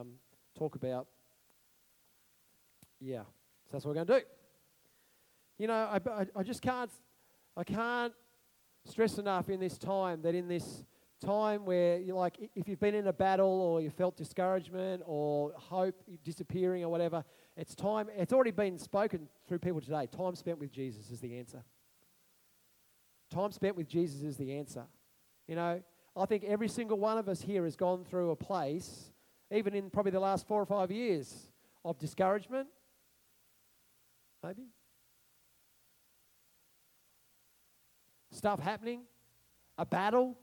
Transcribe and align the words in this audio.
um, 0.00 0.12
talk 0.56 0.74
about. 0.74 1.06
Yeah, 3.00 3.22
so 3.22 3.70
that's 3.72 3.84
what 3.84 3.90
we're 3.94 4.04
going 4.04 4.06
to 4.06 4.20
do. 4.20 4.26
You 5.58 5.66
know, 5.66 5.74
I, 5.74 6.00
I, 6.10 6.26
I 6.36 6.42
just 6.42 6.62
can't, 6.62 6.90
I 7.56 7.64
can't 7.64 8.12
stress 8.84 9.18
enough 9.18 9.48
in 9.48 9.60
this 9.60 9.78
time 9.78 10.22
that 10.22 10.34
in 10.34 10.48
this 10.48 10.84
time 11.24 11.66
where 11.66 11.98
you're 11.98 12.16
like, 12.16 12.50
if 12.54 12.66
you've 12.66 12.80
been 12.80 12.94
in 12.94 13.06
a 13.06 13.12
battle 13.12 13.60
or 13.60 13.80
you 13.80 13.90
felt 13.90 14.16
discouragement 14.16 15.02
or 15.04 15.52
hope 15.56 15.94
disappearing 16.24 16.82
or 16.82 16.88
whatever, 16.88 17.24
it's 17.56 17.74
time, 17.74 18.08
it's 18.16 18.32
already 18.32 18.52
been 18.52 18.78
spoken 18.78 19.28
through 19.46 19.58
people 19.58 19.80
today. 19.80 20.06
Time 20.06 20.34
spent 20.34 20.58
with 20.58 20.72
Jesus 20.72 21.10
is 21.10 21.20
the 21.20 21.38
answer. 21.38 21.62
Time 23.30 23.52
spent 23.52 23.76
with 23.76 23.86
Jesus 23.86 24.22
is 24.22 24.36
the 24.36 24.52
answer. 24.56 24.84
You 25.46 25.56
know, 25.56 25.82
I 26.16 26.26
think 26.26 26.44
every 26.44 26.68
single 26.68 26.98
one 26.98 27.18
of 27.18 27.28
us 27.28 27.42
here 27.42 27.64
has 27.64 27.76
gone 27.76 28.04
through 28.04 28.30
a 28.30 28.36
place, 28.36 29.10
even 29.50 29.74
in 29.74 29.90
probably 29.90 30.12
the 30.12 30.20
last 30.20 30.46
four 30.46 30.60
or 30.60 30.66
five 30.66 30.90
years, 30.90 31.50
of 31.84 31.98
discouragement, 31.98 32.68
maybe. 34.42 34.68
Stuff 38.30 38.60
happening, 38.60 39.02
a 39.76 39.84
battle, 39.84 40.38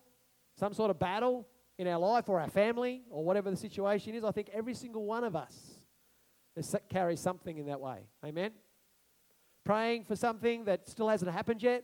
some 0.56 0.74
sort 0.74 0.92
of 0.92 1.00
battle 1.00 1.48
in 1.78 1.88
our 1.88 2.00
life 2.00 2.28
or 2.28 2.40
our 2.40 2.50
family 2.50 3.04
or 3.10 3.24
whatever 3.24 3.50
the 3.50 3.58
situation 3.58 4.16
is. 4.16 4.24
I 4.24 4.32
think 4.32 4.50
every 4.52 4.74
single 4.74 5.06
one 5.06 5.24
of 5.24 5.36
us 5.36 5.56
carries 6.90 7.20
something 7.20 7.58
in 7.58 7.68
that 7.68 7.80
way. 7.80 8.08
Amen? 8.26 8.52
Praying 9.64 10.06
for 10.06 10.16
something 10.16 10.66
that 10.66 10.88
still 10.90 11.08
hasn't 11.08 11.32
happened 11.32 11.62
yet. 11.62 11.84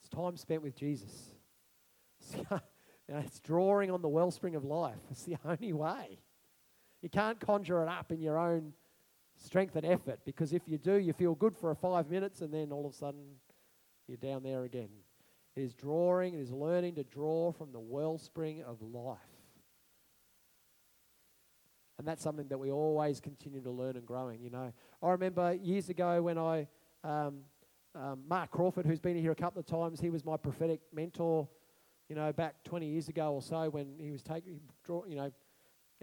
It's 0.00 0.08
time 0.08 0.36
spent 0.36 0.62
with 0.62 0.76
Jesus. 0.76 1.30
It's, 3.10 3.40
drawing 3.40 3.90
on 3.90 4.02
the 4.02 4.08
wellspring 4.08 4.54
of 4.54 4.64
life. 4.64 4.98
It's 5.10 5.24
the 5.24 5.36
only 5.44 5.72
way. 5.72 6.20
You 7.02 7.08
can't 7.08 7.40
conjure 7.40 7.82
it 7.82 7.88
up 7.88 8.12
in 8.12 8.20
your 8.20 8.38
own 8.38 8.72
strength 9.36 9.74
and 9.76 9.86
effort 9.86 10.20
because 10.24 10.52
if 10.52 10.68
you 10.68 10.78
do, 10.78 10.94
you 10.94 11.12
feel 11.12 11.34
good 11.34 11.56
for 11.56 11.74
five 11.74 12.10
minutes 12.10 12.42
and 12.42 12.52
then 12.52 12.72
all 12.72 12.86
of 12.86 12.92
a 12.92 12.96
sudden 12.96 13.24
you're 14.06 14.18
down 14.18 14.42
there 14.42 14.64
again. 14.64 14.90
It 15.56 15.62
is 15.62 15.74
drawing, 15.74 16.34
it 16.34 16.40
is 16.40 16.52
learning 16.52 16.94
to 16.96 17.04
draw 17.04 17.52
from 17.52 17.72
the 17.72 17.80
wellspring 17.80 18.62
of 18.62 18.80
life. 18.82 19.18
And 21.98 22.06
that's 22.06 22.22
something 22.22 22.48
that 22.48 22.58
we 22.58 22.70
always 22.70 23.20
continue 23.20 23.60
to 23.60 23.70
learn 23.70 23.96
and 23.96 24.06
growing, 24.06 24.40
you 24.40 24.50
know. 24.50 24.72
I 25.02 25.10
remember 25.10 25.52
years 25.52 25.90
ago 25.90 26.22
when 26.22 26.38
I, 26.38 26.66
um, 27.04 27.40
um, 27.94 28.20
Mark 28.26 28.50
Crawford, 28.50 28.86
who's 28.86 29.00
been 29.00 29.16
here 29.16 29.32
a 29.32 29.36
couple 29.36 29.60
of 29.60 29.66
times, 29.66 30.00
he 30.00 30.08
was 30.08 30.24
my 30.24 30.36
prophetic 30.36 30.80
mentor, 30.94 31.46
you 32.10 32.16
know, 32.16 32.32
back 32.32 32.56
20 32.64 32.86
years 32.86 33.08
ago 33.08 33.32
or 33.34 33.40
so 33.40 33.70
when 33.70 33.94
he 34.00 34.10
was 34.10 34.20
taking, 34.20 34.60
you 34.88 35.14
know, 35.14 35.30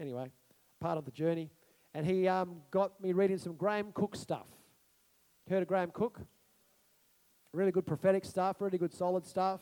anyway, 0.00 0.32
part 0.80 0.96
of 0.96 1.04
the 1.04 1.10
journey. 1.10 1.50
And 1.92 2.06
he 2.06 2.26
um, 2.26 2.62
got 2.70 2.98
me 2.98 3.12
reading 3.12 3.36
some 3.36 3.54
Graham 3.56 3.92
Cooke 3.92 4.16
stuff. 4.16 4.46
Heard 5.50 5.60
of 5.60 5.68
Graham 5.68 5.90
Cooke? 5.90 6.18
Really 7.52 7.72
good 7.72 7.84
prophetic 7.84 8.24
stuff, 8.24 8.56
really 8.60 8.78
good 8.78 8.92
solid 8.92 9.26
stuff. 9.26 9.60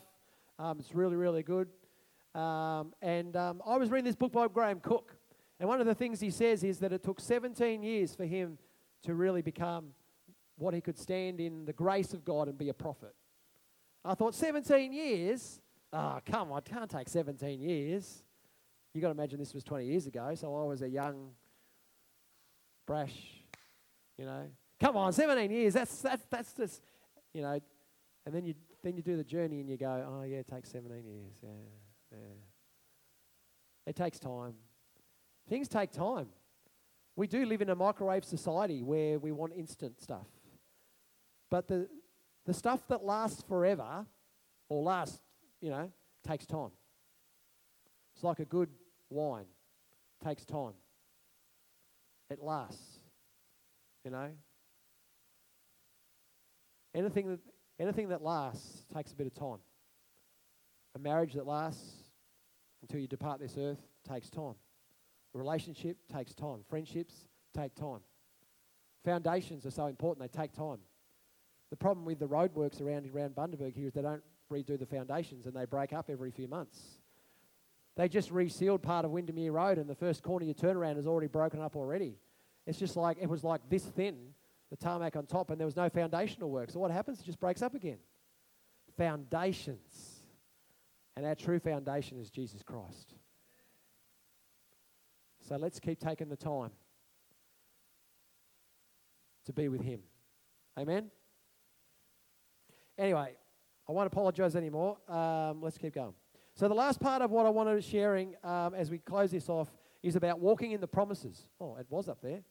Um, 0.57 0.79
it's 0.79 0.95
really, 0.95 1.17
really 1.17 1.43
good. 1.43 1.67
Um, 2.33 2.93
and 3.01 3.35
um, 3.35 3.61
I 3.65 3.75
was 3.75 3.89
reading 3.89 4.05
this 4.05 4.15
book 4.15 4.31
by 4.31 4.47
Graham 4.47 4.79
Cooke. 4.79 5.17
And 5.59 5.67
one 5.67 5.81
of 5.81 5.85
the 5.85 5.95
things 5.95 6.21
he 6.21 6.29
says 6.29 6.63
is 6.63 6.79
that 6.79 6.93
it 6.93 7.03
took 7.03 7.19
17 7.19 7.83
years 7.83 8.15
for 8.15 8.23
him 8.23 8.57
to 9.03 9.15
really 9.15 9.41
become 9.41 9.87
what 10.57 10.73
he 10.73 10.79
could 10.79 10.97
stand 10.97 11.41
in 11.41 11.65
the 11.65 11.73
grace 11.73 12.13
of 12.13 12.23
God 12.23 12.47
and 12.47 12.57
be 12.57 12.69
a 12.69 12.73
prophet. 12.73 13.13
I 14.05 14.13
thought, 14.13 14.33
17 14.33 14.93
years? 14.93 15.59
Oh, 15.93 16.19
come 16.25 16.51
on, 16.51 16.59
it 16.59 16.65
can't 16.65 16.89
take 16.89 17.07
17 17.09 17.61
years. 17.61 18.23
You've 18.93 19.01
got 19.01 19.09
to 19.09 19.11
imagine 19.11 19.39
this 19.39 19.53
was 19.53 19.63
20 19.63 19.85
years 19.85 20.07
ago, 20.07 20.33
so 20.35 20.55
I 20.55 20.63
was 20.63 20.81
a 20.81 20.89
young, 20.89 21.31
brash, 22.85 23.15
you 24.17 24.25
know. 24.25 24.47
Come 24.79 24.97
on, 24.97 25.13
17 25.13 25.49
years, 25.51 25.73
that's, 25.73 26.01
that's, 26.01 26.25
that's 26.29 26.53
just, 26.53 26.81
you 27.33 27.41
know. 27.41 27.59
And 28.25 28.35
then 28.35 28.45
you, 28.45 28.55
then 28.83 28.97
you 28.97 29.01
do 29.01 29.15
the 29.15 29.23
journey 29.23 29.61
and 29.61 29.69
you 29.69 29.77
go, 29.77 30.05
oh, 30.09 30.23
yeah, 30.23 30.37
it 30.37 30.47
takes 30.47 30.71
17 30.71 31.05
years. 31.05 31.33
Yeah, 31.41 31.49
yeah. 32.11 32.17
It 33.85 33.95
takes 33.95 34.19
time. 34.19 34.53
Things 35.49 35.69
take 35.69 35.91
time. 35.91 36.27
We 37.15 37.25
do 37.25 37.45
live 37.45 37.61
in 37.61 37.69
a 37.69 37.75
microwave 37.75 38.25
society 38.25 38.83
where 38.83 39.17
we 39.17 39.31
want 39.31 39.53
instant 39.55 40.01
stuff. 40.01 40.27
But 41.49 41.67
the, 41.67 41.87
the 42.45 42.53
stuff 42.53 42.87
that 42.89 43.03
lasts 43.03 43.43
forever 43.47 44.05
or 44.69 44.83
lasts, 44.83 45.19
you 45.61 45.69
know, 45.69 45.91
takes 46.27 46.45
time. 46.45 46.71
It's 48.15 48.23
like 48.23 48.39
a 48.39 48.45
good 48.45 48.69
wine, 49.09 49.45
takes 50.23 50.45
time. 50.45 50.73
It 52.29 52.41
lasts, 52.41 52.99
you 54.03 54.11
know. 54.11 54.29
Anything 56.93 57.29
that, 57.29 57.39
anything 57.79 58.09
that 58.09 58.23
lasts 58.23 58.85
takes 58.93 59.11
a 59.11 59.15
bit 59.15 59.27
of 59.27 59.33
time. 59.33 59.59
A 60.95 60.99
marriage 60.99 61.33
that 61.33 61.45
lasts 61.45 62.03
until 62.81 62.99
you 62.99 63.07
depart 63.07 63.39
this 63.39 63.55
earth 63.57 63.81
takes 64.09 64.29
time. 64.29 64.55
A 65.35 65.37
relationship 65.37 65.97
takes 66.11 66.33
time. 66.33 66.59
Friendships 66.67 67.13
take 67.55 67.75
time. 67.75 67.99
Foundations 69.05 69.65
are 69.65 69.71
so 69.71 69.85
important, 69.85 70.31
they 70.31 70.41
take 70.41 70.53
time. 70.53 70.79
The 71.69 71.75
problem 71.75 72.05
with 72.05 72.19
the 72.19 72.27
roadworks 72.27 72.81
around, 72.81 73.09
around 73.13 73.35
Bundaberg 73.35 73.75
here 73.75 73.87
is 73.87 73.93
they 73.93 74.01
don't 74.01 74.23
redo 74.51 74.77
the 74.77 74.85
foundations 74.85 75.45
and 75.45 75.55
they 75.55 75.65
break 75.65 75.93
up 75.93 76.09
every 76.09 76.31
few 76.31 76.47
months. 76.47 76.79
They 77.95 78.07
just 78.07 78.31
resealed 78.31 78.83
part 78.83 79.05
of 79.05 79.11
Windermere 79.11 79.51
Road 79.51 79.77
and 79.77 79.89
the 79.89 79.95
first 79.95 80.23
corner 80.23 80.45
you 80.45 80.53
turn 80.53 80.77
around 80.77 80.97
is 80.97 81.07
already 81.07 81.27
broken 81.27 81.61
up 81.61 81.75
already. 81.75 82.15
It's 82.65 82.77
just 82.77 82.95
like, 82.95 83.17
it 83.19 83.29
was 83.29 83.43
like 83.43 83.61
this 83.69 83.83
thin, 83.83 84.17
the 84.69 84.75
tarmac 84.75 85.15
on 85.15 85.25
top, 85.25 85.49
and 85.49 85.59
there 85.59 85.65
was 85.65 85.75
no 85.75 85.89
foundational 85.89 86.49
work. 86.49 86.69
So 86.69 86.79
what 86.79 86.91
happens? 86.91 87.19
It 87.19 87.25
just 87.25 87.39
breaks 87.39 87.61
up 87.61 87.73
again. 87.73 87.97
Foundations. 88.97 90.21
And 91.15 91.25
our 91.25 91.33
true 91.33 91.59
foundation 91.59 92.19
is 92.19 92.29
Jesus 92.29 92.61
Christ. 92.61 93.13
So 95.47 95.55
let's 95.55 95.79
keep 95.79 95.99
taking 95.99 96.29
the 96.29 96.35
time 96.35 96.71
to 99.45 99.53
be 99.53 99.69
with 99.69 99.81
Him. 99.81 100.01
Amen? 100.77 101.09
Anyway, 102.97 103.35
I 103.87 103.91
won't 103.91 104.07
apologize 104.07 104.55
anymore. 104.55 104.97
Um, 105.07 105.61
let's 105.61 105.77
keep 105.77 105.93
going. 105.93 106.13
So, 106.55 106.67
the 106.67 106.73
last 106.73 106.99
part 106.99 107.21
of 107.21 107.31
what 107.31 107.45
I 107.45 107.49
wanted 107.49 107.75
to 107.75 107.81
sharing 107.81 108.35
um, 108.43 108.73
as 108.73 108.89
we 108.89 108.97
close 108.97 109.31
this 109.31 109.47
off 109.47 109.71
is 110.03 110.15
about 110.15 110.39
walking 110.39 110.71
in 110.71 110.81
the 110.81 110.87
promises. 110.87 111.47
Oh, 111.59 111.75
it 111.75 111.85
was 111.89 112.09
up 112.09 112.21
there. 112.21 112.41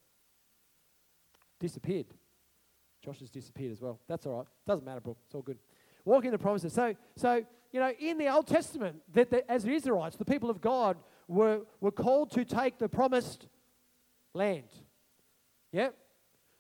Disappeared. 1.59 2.07
Josh 3.05 3.21
has 3.21 3.31
disappeared 3.31 3.73
as 3.73 3.81
well. 3.81 4.01
That's 4.09 4.27
all 4.27 4.39
right. 4.39 4.47
Doesn't 4.67 4.85
matter, 4.85 5.01
Brooke. 5.01 5.19
It's 5.27 5.35
all 5.35 5.43
good. 5.43 5.59
Walking 6.05 6.29
in 6.29 6.33
the 6.33 6.39
promises. 6.39 6.73
So, 6.73 6.95
so 7.17 7.45
you 7.73 7.81
know, 7.81 7.93
in 7.99 8.19
the 8.19 8.29
Old 8.29 8.47
Testament, 8.47 9.03
that, 9.13 9.31
that 9.31 9.45
as 9.51 9.65
the 9.65 9.73
Israelites, 9.73 10.17
the 10.17 10.25
people 10.25 10.51
of 10.51 10.61
God 10.61 10.97
were, 11.29 11.63
were 11.81 11.91
called 11.91 12.31
to 12.33 12.45
take 12.45 12.79
the 12.79 12.89
promised 12.89 13.49
land. 14.35 14.69
Yep. 15.73 15.95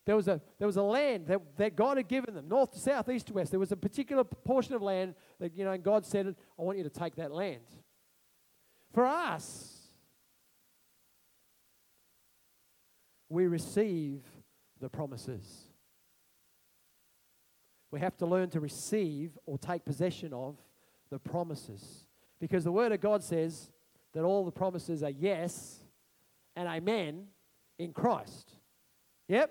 There 0.06 0.14
was 0.14 0.28
a, 0.28 0.40
there 0.58 0.68
was 0.68 0.76
a 0.76 0.82
land 0.82 1.26
that, 1.26 1.40
that 1.56 1.76
God 1.76 1.96
had 1.96 2.06
given 2.06 2.34
them, 2.34 2.48
north 2.48 2.72
to 2.72 2.78
south, 2.78 3.08
east 3.08 3.26
to 3.26 3.34
west. 3.34 3.50
There 3.50 3.60
was 3.60 3.72
a 3.72 3.76
particular 3.76 4.22
portion 4.22 4.74
of 4.74 4.80
land 4.80 5.14
that, 5.40 5.56
you 5.56 5.64
know, 5.64 5.76
God 5.76 6.06
said, 6.06 6.34
I 6.58 6.62
want 6.62 6.78
you 6.78 6.84
to 6.84 6.90
take 6.90 7.16
that 7.16 7.32
land. 7.32 7.64
For 8.94 9.04
us, 9.04 9.76
we 13.28 13.48
receive 13.48 14.22
the 14.80 14.88
promises. 14.88 15.64
We 17.90 17.98
have 17.98 18.16
to 18.18 18.26
learn 18.26 18.48
to 18.50 18.60
receive 18.60 19.36
or 19.44 19.58
take 19.58 19.84
possession 19.84 20.32
of 20.32 20.56
the 21.10 21.18
promises. 21.18 22.06
Because 22.38 22.62
the 22.62 22.72
Word 22.72 22.92
of 22.92 23.00
God 23.00 23.24
says 23.24 23.72
that 24.12 24.22
all 24.22 24.44
the 24.44 24.52
promises 24.52 25.02
are 25.02 25.10
yes 25.10 25.80
and 26.54 26.68
amen 26.68 27.26
in 27.78 27.92
Christ. 27.92 28.52
Yep. 29.28 29.50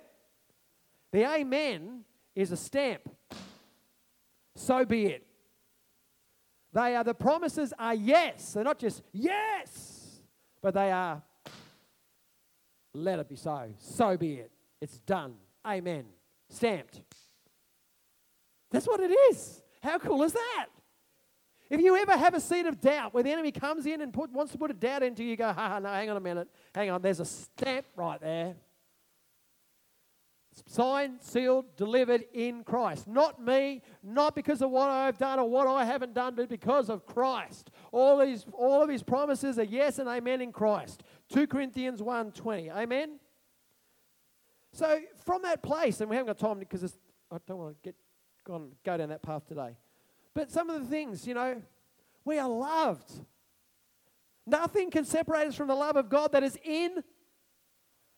The 1.12 1.26
amen 1.34 2.02
is 2.36 2.52
a 2.52 2.58
stamp. 2.58 3.10
So 4.56 4.86
be 4.86 5.06
it. 5.08 5.26
They 6.74 6.96
are 6.96 7.04
the 7.04 7.14
promises 7.14 7.74
are 7.80 7.96
yes. 7.96 8.54
They're 8.54 8.64
not 8.64 8.80
just 8.80 9.02
yes, 9.14 10.20
but 10.62 10.74
they 10.74 10.92
are 10.92 11.22
let 12.94 13.20
it 13.20 13.30
be 13.30 13.36
so. 13.36 13.70
So 13.78 14.18
be 14.18 14.36
it. 14.36 14.52
It's 14.82 15.00
done. 15.00 15.36
Amen. 15.66 16.06
Stamped. 16.50 17.02
That's 18.72 18.88
what 18.88 19.00
it 19.00 19.12
is. 19.32 19.62
How 19.82 19.98
cool 20.00 20.24
is 20.24 20.34
that? 20.34 20.68
If 21.70 21.82
you 21.82 21.96
ever 21.96 22.16
have 22.16 22.34
a 22.34 22.40
seed 22.40 22.66
of 22.68 22.80
doubt 22.80 23.14
where 23.14 23.24
the 23.24 23.32
enemy 23.32 23.52
comes 23.52 23.86
in 23.86 24.02
and 24.02 24.14
put, 24.14 24.32
wants 24.32 24.52
to 24.52 24.58
put 24.58 24.70
a 24.70 24.74
doubt 24.74 25.02
into 25.02 25.24
you, 25.24 25.32
you 25.32 25.36
go, 25.36 25.52
ha, 25.52 25.70
ha, 25.70 25.80
no, 25.80 25.90
hang 25.90 26.10
on 26.10 26.18
a 26.18 26.22
minute. 26.22 26.48
Hang 26.74 26.90
on, 26.90 27.02
there's 27.02 27.20
a 27.20 27.26
stamp 27.26 27.86
right 27.96 28.20
there. 28.22 28.56
Signed, 30.68 31.22
sealed, 31.22 31.66
delivered 31.76 32.24
in 32.34 32.64
Christ. 32.64 33.08
Not 33.08 33.42
me, 33.42 33.82
not 34.02 34.36
because 34.36 34.62
of 34.62 34.72
what 34.72 34.90
I've 34.90 35.18
done 35.18 35.40
or 35.40 35.50
what 35.50 35.68
I 35.68 35.84
haven't 35.84 36.14
done, 36.14 36.36
but 36.36 36.50
because 36.50 36.90
of 36.90 37.06
Christ. 37.06 37.72
All, 37.92 38.20
these, 38.20 38.46
all 38.54 38.82
of 38.82 38.90
his 38.90 39.04
promises 39.04 39.60
are 39.60 39.64
yes 39.64 40.00
and 40.00 40.08
amen 40.08 40.42
in 40.42 40.52
Christ. 40.52 41.04
2 41.30 41.48
Corinthians 41.48 42.02
1.20. 42.02 42.76
Amen? 42.76 43.20
So 44.72 45.00
from 45.24 45.42
that 45.44 45.62
place, 45.62 46.02
and 46.02 46.10
we 46.10 46.16
haven't 46.16 46.28
got 46.28 46.40
time 46.40 46.60
because 46.60 46.98
I 47.32 47.38
don't 47.48 47.58
want 47.58 47.76
to 47.76 47.82
get 47.82 47.96
go, 48.46 48.54
on, 48.56 48.72
go 48.86 48.98
down 48.98 49.10
that 49.10 49.24
path 49.24 49.48
today. 49.48 49.76
But 50.34 50.52
some 50.52 50.70
of 50.70 50.82
the 50.82 50.88
things, 50.88 51.28
you 51.28 51.34
know, 51.34 51.62
we 52.24 52.40
are 52.40 52.50
loved. 52.50 53.12
Nothing 54.46 54.92
can 54.92 55.06
separate 55.06 55.48
us 55.48 55.56
from 55.56 55.68
the 55.68 55.76
love 55.76 55.96
of 55.96 56.10
God 56.10 56.32
that 56.34 56.44
is 56.44 56.58
in 56.64 57.04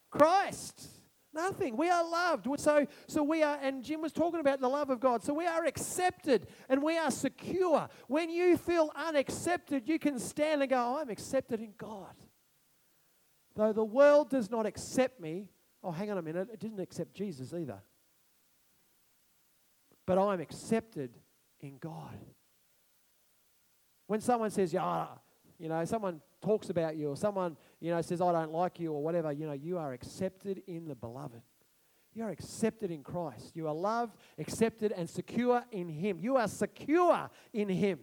Christ. 0.09 0.87
Nothing. 1.37 1.77
We 1.77 1.87
are 1.87 2.03
loved. 2.03 2.47
So, 2.59 2.87
so 3.05 3.21
we 3.21 3.43
are, 3.43 3.59
and 3.61 3.83
Jim 3.83 4.01
was 4.01 4.11
talking 4.11 4.39
about 4.39 4.59
the 4.59 4.67
love 4.67 4.89
of 4.89 4.99
God. 4.99 5.23
So 5.23 5.35
we 5.35 5.45
are 5.45 5.65
accepted 5.65 6.47
and 6.67 6.81
we 6.81 6.97
are 6.97 7.11
secure. 7.11 7.87
When 8.07 8.31
you 8.31 8.57
feel 8.57 8.91
unaccepted, 8.95 9.87
you 9.87 9.99
can 9.99 10.17
stand 10.17 10.63
and 10.63 10.69
go, 10.71 10.77
oh, 10.77 10.99
I'm 10.99 11.11
accepted 11.11 11.59
in 11.59 11.73
God. 11.77 12.15
Though 13.55 13.71
the 13.71 13.85
world 13.85 14.31
does 14.31 14.49
not 14.49 14.65
accept 14.65 15.19
me, 15.21 15.49
oh, 15.83 15.91
hang 15.91 16.09
on 16.09 16.17
a 16.17 16.23
minute, 16.23 16.49
it 16.51 16.59
didn't 16.59 16.79
accept 16.79 17.13
Jesus 17.13 17.53
either. 17.53 17.83
But 20.07 20.17
I'm 20.17 20.41
accepted 20.41 21.11
in 21.61 21.77
God. 21.77 22.17
When 24.07 24.21
someone 24.21 24.49
says, 24.49 24.73
yeah, 24.73 25.05
you 25.59 25.69
know, 25.69 25.85
someone 25.85 26.19
talks 26.41 26.69
about 26.69 26.95
you 26.95 27.09
or 27.09 27.17
someone, 27.17 27.57
you 27.79 27.91
know, 27.91 28.01
says, 28.01 28.21
I 28.21 28.31
don't 28.31 28.51
like 28.51 28.79
you 28.79 28.93
or 28.93 29.01
whatever, 29.01 29.31
you 29.31 29.45
know, 29.45 29.53
you 29.53 29.77
are 29.77 29.93
accepted 29.93 30.61
in 30.67 30.87
the 30.87 30.95
beloved. 30.95 31.41
You 32.13 32.23
are 32.23 32.29
accepted 32.29 32.89
in 32.89 33.03
Christ. 33.03 33.55
You 33.55 33.67
are 33.67 33.73
loved, 33.73 34.15
accepted, 34.39 34.91
and 34.91 35.07
secure 35.09 35.63
in 35.71 35.87
Him. 35.87 36.19
You 36.19 36.37
are 36.37 36.47
secure 36.47 37.29
in 37.53 37.69
Him. 37.69 37.99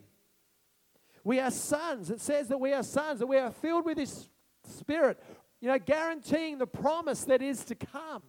We 1.25 1.41
are 1.41 1.51
sons. 1.51 2.11
It 2.11 2.21
says 2.21 2.49
that 2.49 2.61
we 2.61 2.73
are 2.73 2.83
sons, 2.83 3.19
that 3.21 3.27
we 3.27 3.39
are 3.39 3.51
filled 3.51 3.85
with 3.87 3.99
His 3.99 4.29
Spirit, 4.69 5.21
you 5.61 5.69
know, 5.69 5.79
guaranteeing 5.79 6.59
the 6.59 6.67
promise 6.67 7.25
that 7.25 7.43
is 7.43 7.65
to 7.65 7.75
come. 7.75 8.23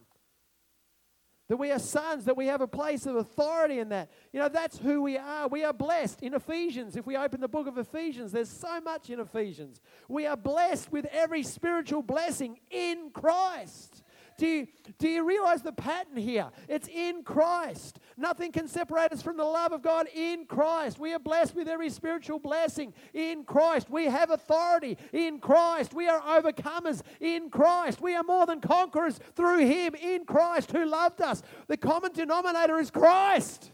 That 1.48 1.58
we 1.58 1.70
are 1.70 1.78
sons, 1.78 2.24
that 2.24 2.36
we 2.36 2.46
have 2.46 2.60
a 2.60 2.66
place 2.66 3.06
of 3.06 3.14
authority 3.14 3.78
in 3.78 3.90
that. 3.90 4.10
You 4.32 4.40
know, 4.40 4.48
that's 4.48 4.78
who 4.78 5.02
we 5.02 5.16
are. 5.16 5.46
We 5.46 5.62
are 5.62 5.72
blessed. 5.72 6.22
In 6.22 6.34
Ephesians, 6.34 6.96
if 6.96 7.06
we 7.06 7.16
open 7.16 7.40
the 7.40 7.48
book 7.48 7.68
of 7.68 7.78
Ephesians, 7.78 8.32
there's 8.32 8.50
so 8.50 8.80
much 8.80 9.10
in 9.10 9.20
Ephesians. 9.20 9.80
We 10.08 10.26
are 10.26 10.36
blessed 10.36 10.90
with 10.90 11.06
every 11.12 11.44
spiritual 11.44 12.02
blessing 12.02 12.58
in 12.70 13.10
Christ. 13.12 14.02
Do 14.36 14.46
you, 14.46 14.66
do 14.98 15.08
you 15.08 15.24
realize 15.24 15.62
the 15.62 15.72
pattern 15.72 16.16
here? 16.16 16.50
It's 16.68 16.88
in 16.88 17.22
Christ. 17.22 17.98
Nothing 18.18 18.52
can 18.52 18.68
separate 18.68 19.12
us 19.12 19.22
from 19.22 19.38
the 19.38 19.44
love 19.44 19.72
of 19.72 19.82
God 19.82 20.08
in 20.14 20.44
Christ. 20.44 20.98
We 20.98 21.14
are 21.14 21.18
blessed 21.18 21.54
with 21.54 21.68
every 21.68 21.88
spiritual 21.88 22.38
blessing 22.38 22.92
in 23.14 23.44
Christ. 23.44 23.88
We 23.88 24.06
have 24.06 24.30
authority 24.30 24.98
in 25.12 25.38
Christ. 25.38 25.94
We 25.94 26.08
are 26.08 26.20
overcomers 26.20 27.02
in 27.20 27.48
Christ. 27.48 28.02
We 28.02 28.14
are 28.14 28.22
more 28.22 28.44
than 28.44 28.60
conquerors 28.60 29.18
through 29.34 29.66
Him 29.66 29.94
in 29.94 30.26
Christ 30.26 30.70
who 30.72 30.84
loved 30.84 31.22
us. 31.22 31.42
The 31.66 31.78
common 31.78 32.12
denominator 32.12 32.78
is 32.78 32.90
Christ. 32.90 33.72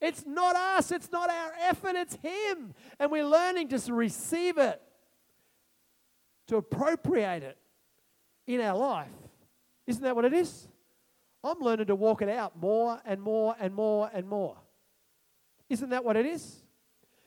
It's 0.00 0.24
not 0.26 0.56
us, 0.56 0.90
it's 0.92 1.12
not 1.12 1.28
our 1.30 1.52
effort, 1.60 1.94
it's 1.94 2.16
Him. 2.16 2.74
And 2.98 3.10
we're 3.10 3.26
learning 3.26 3.68
to 3.68 3.92
receive 3.92 4.58
it, 4.58 4.80
to 6.48 6.56
appropriate 6.56 7.42
it 7.42 7.59
in 8.54 8.60
our 8.60 8.76
life. 8.76 9.08
Isn't 9.86 10.02
that 10.02 10.14
what 10.14 10.24
it 10.24 10.32
is? 10.32 10.68
I'm 11.42 11.58
learning 11.60 11.86
to 11.86 11.94
walk 11.94 12.22
it 12.22 12.28
out 12.28 12.60
more 12.60 13.00
and 13.04 13.20
more 13.20 13.54
and 13.58 13.74
more 13.74 14.10
and 14.12 14.28
more. 14.28 14.56
Isn't 15.68 15.90
that 15.90 16.04
what 16.04 16.16
it 16.16 16.26
is? 16.26 16.56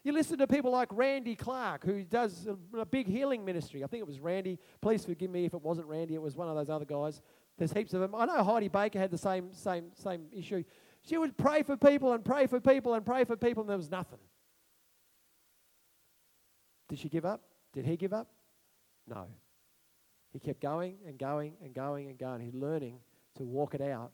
You 0.03 0.11
listen 0.11 0.37
to 0.39 0.47
people 0.47 0.71
like 0.71 0.89
Randy 0.91 1.35
Clark, 1.35 1.85
who 1.85 2.03
does 2.03 2.45
a, 2.47 2.79
a, 2.79 2.85
big 2.85 3.07
healing 3.07 3.45
ministry. 3.45 3.85
I 3.85 3.87
think 3.87 4.01
it 4.01 4.07
was 4.07 4.19
Randy. 4.19 4.59
Please 4.81 5.05
forgive 5.05 5.31
me 5.31 5.45
if 5.45 5.53
it 5.53 5.61
wasn't 5.61 5.87
Randy. 5.87 6.13
It 6.13 6.21
was 6.21 6.35
one 6.35 6.49
of 6.49 6.55
those 6.55 6.69
other 6.69 6.83
guys. 6.83 7.21
There's 7.57 7.71
heaps 7.71 7.93
of 7.93 8.01
them. 8.01 8.13
I 8.13 8.25
know 8.25 8.43
Heidi 8.43 8.67
Baker 8.67 8.99
had 8.99 9.11
the 9.11 9.17
same, 9.17 9.53
same, 9.53 9.91
same 9.95 10.25
issue. 10.33 10.63
She 11.03 11.17
would 11.17 11.37
pray 11.37 11.63
for 11.63 11.77
people 11.77 12.13
and 12.13 12.23
pray 12.23 12.47
for 12.47 12.59
people 12.59 12.95
and 12.95 13.05
pray 13.05 13.23
for 13.23 13.37
people, 13.37 13.61
and 13.61 13.69
there 13.69 13.77
was 13.77 13.89
nothing. 13.89 14.19
Did 16.89 16.99
she 16.99 17.07
give 17.07 17.25
up? 17.25 17.41
Did 17.71 17.85
he 17.85 17.95
give 17.95 18.13
up? 18.13 18.27
No. 19.07 19.27
He 20.33 20.39
kept 20.39 20.59
going 20.59 20.97
and 21.07 21.17
going 21.17 21.53
and 21.63 21.73
going 21.73 22.09
and 22.09 22.17
going. 22.17 22.41
He's 22.41 22.55
learning 22.55 22.97
to 23.37 23.43
walk 23.43 23.75
it 23.75 23.81
out. 23.81 24.11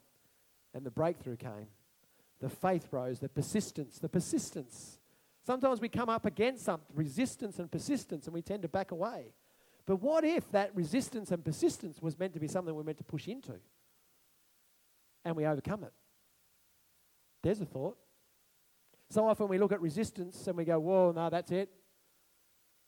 And 0.74 0.86
the 0.86 0.92
breakthrough 0.92 1.38
came. 1.38 1.68
The 2.42 2.50
faith 2.50 2.88
rose, 2.92 3.20
the 3.20 3.30
persistence, 3.30 3.98
the 4.00 4.10
persistence. 4.10 5.00
Sometimes 5.46 5.82
we 5.82 5.90
come 5.90 6.10
up 6.10 6.26
against 6.26 6.66
some 6.66 6.82
resistance 6.94 7.58
and 7.58 7.72
persistence 7.72 8.28
and 8.28 8.34
we 8.34 8.42
tend 8.42 8.62
to 8.62 8.68
back 8.68 8.92
away. 8.92 9.34
But 9.86 10.02
what 10.02 10.24
if 10.24 10.52
that 10.52 10.76
resistance 10.76 11.32
and 11.32 11.44
persistence 11.44 12.02
was 12.02 12.20
meant 12.20 12.34
to 12.34 12.40
be 12.40 12.48
something 12.48 12.76
we're 12.76 12.84
meant 12.84 13.00
to 13.00 13.04
push 13.04 13.28
into? 13.28 13.56
And 15.26 15.36
we 15.36 15.46
overcome 15.46 15.84
it. 15.84 15.94
There's 17.42 17.62
a 17.62 17.66
thought. 17.66 17.98
So 19.10 19.26
often 19.28 19.48
we 19.48 19.58
look 19.58 19.72
at 19.72 19.82
resistance 19.82 20.46
and 20.48 20.56
we 20.56 20.66
go, 20.66 20.80
whoa, 20.80 21.12
no, 21.12 21.30
that's 21.30 21.52
it. 21.52 21.70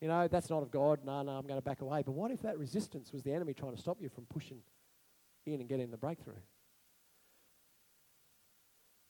You 0.02 0.08
know, 0.08 0.28
that's 0.28 0.50
not 0.50 0.64
of 0.64 0.72
God. 0.72 1.00
No, 1.06 1.22
no, 1.22 1.32
I'm 1.34 1.46
going 1.46 1.60
to 1.60 1.64
back 1.64 1.82
away. 1.82 2.02
But 2.04 2.14
what 2.14 2.32
if 2.32 2.42
that 2.42 2.58
resistance 2.58 3.14
was 3.14 3.22
the 3.22 3.34
enemy 3.34 3.54
trying 3.54 3.76
to 3.76 3.78
stop 3.78 3.98
you 4.02 4.10
from 4.10 4.26
pushing 4.26 4.58
in 5.46 5.60
and 5.60 5.70
getting 5.70 5.92
the 5.92 5.98
breakthrough? 5.98 6.34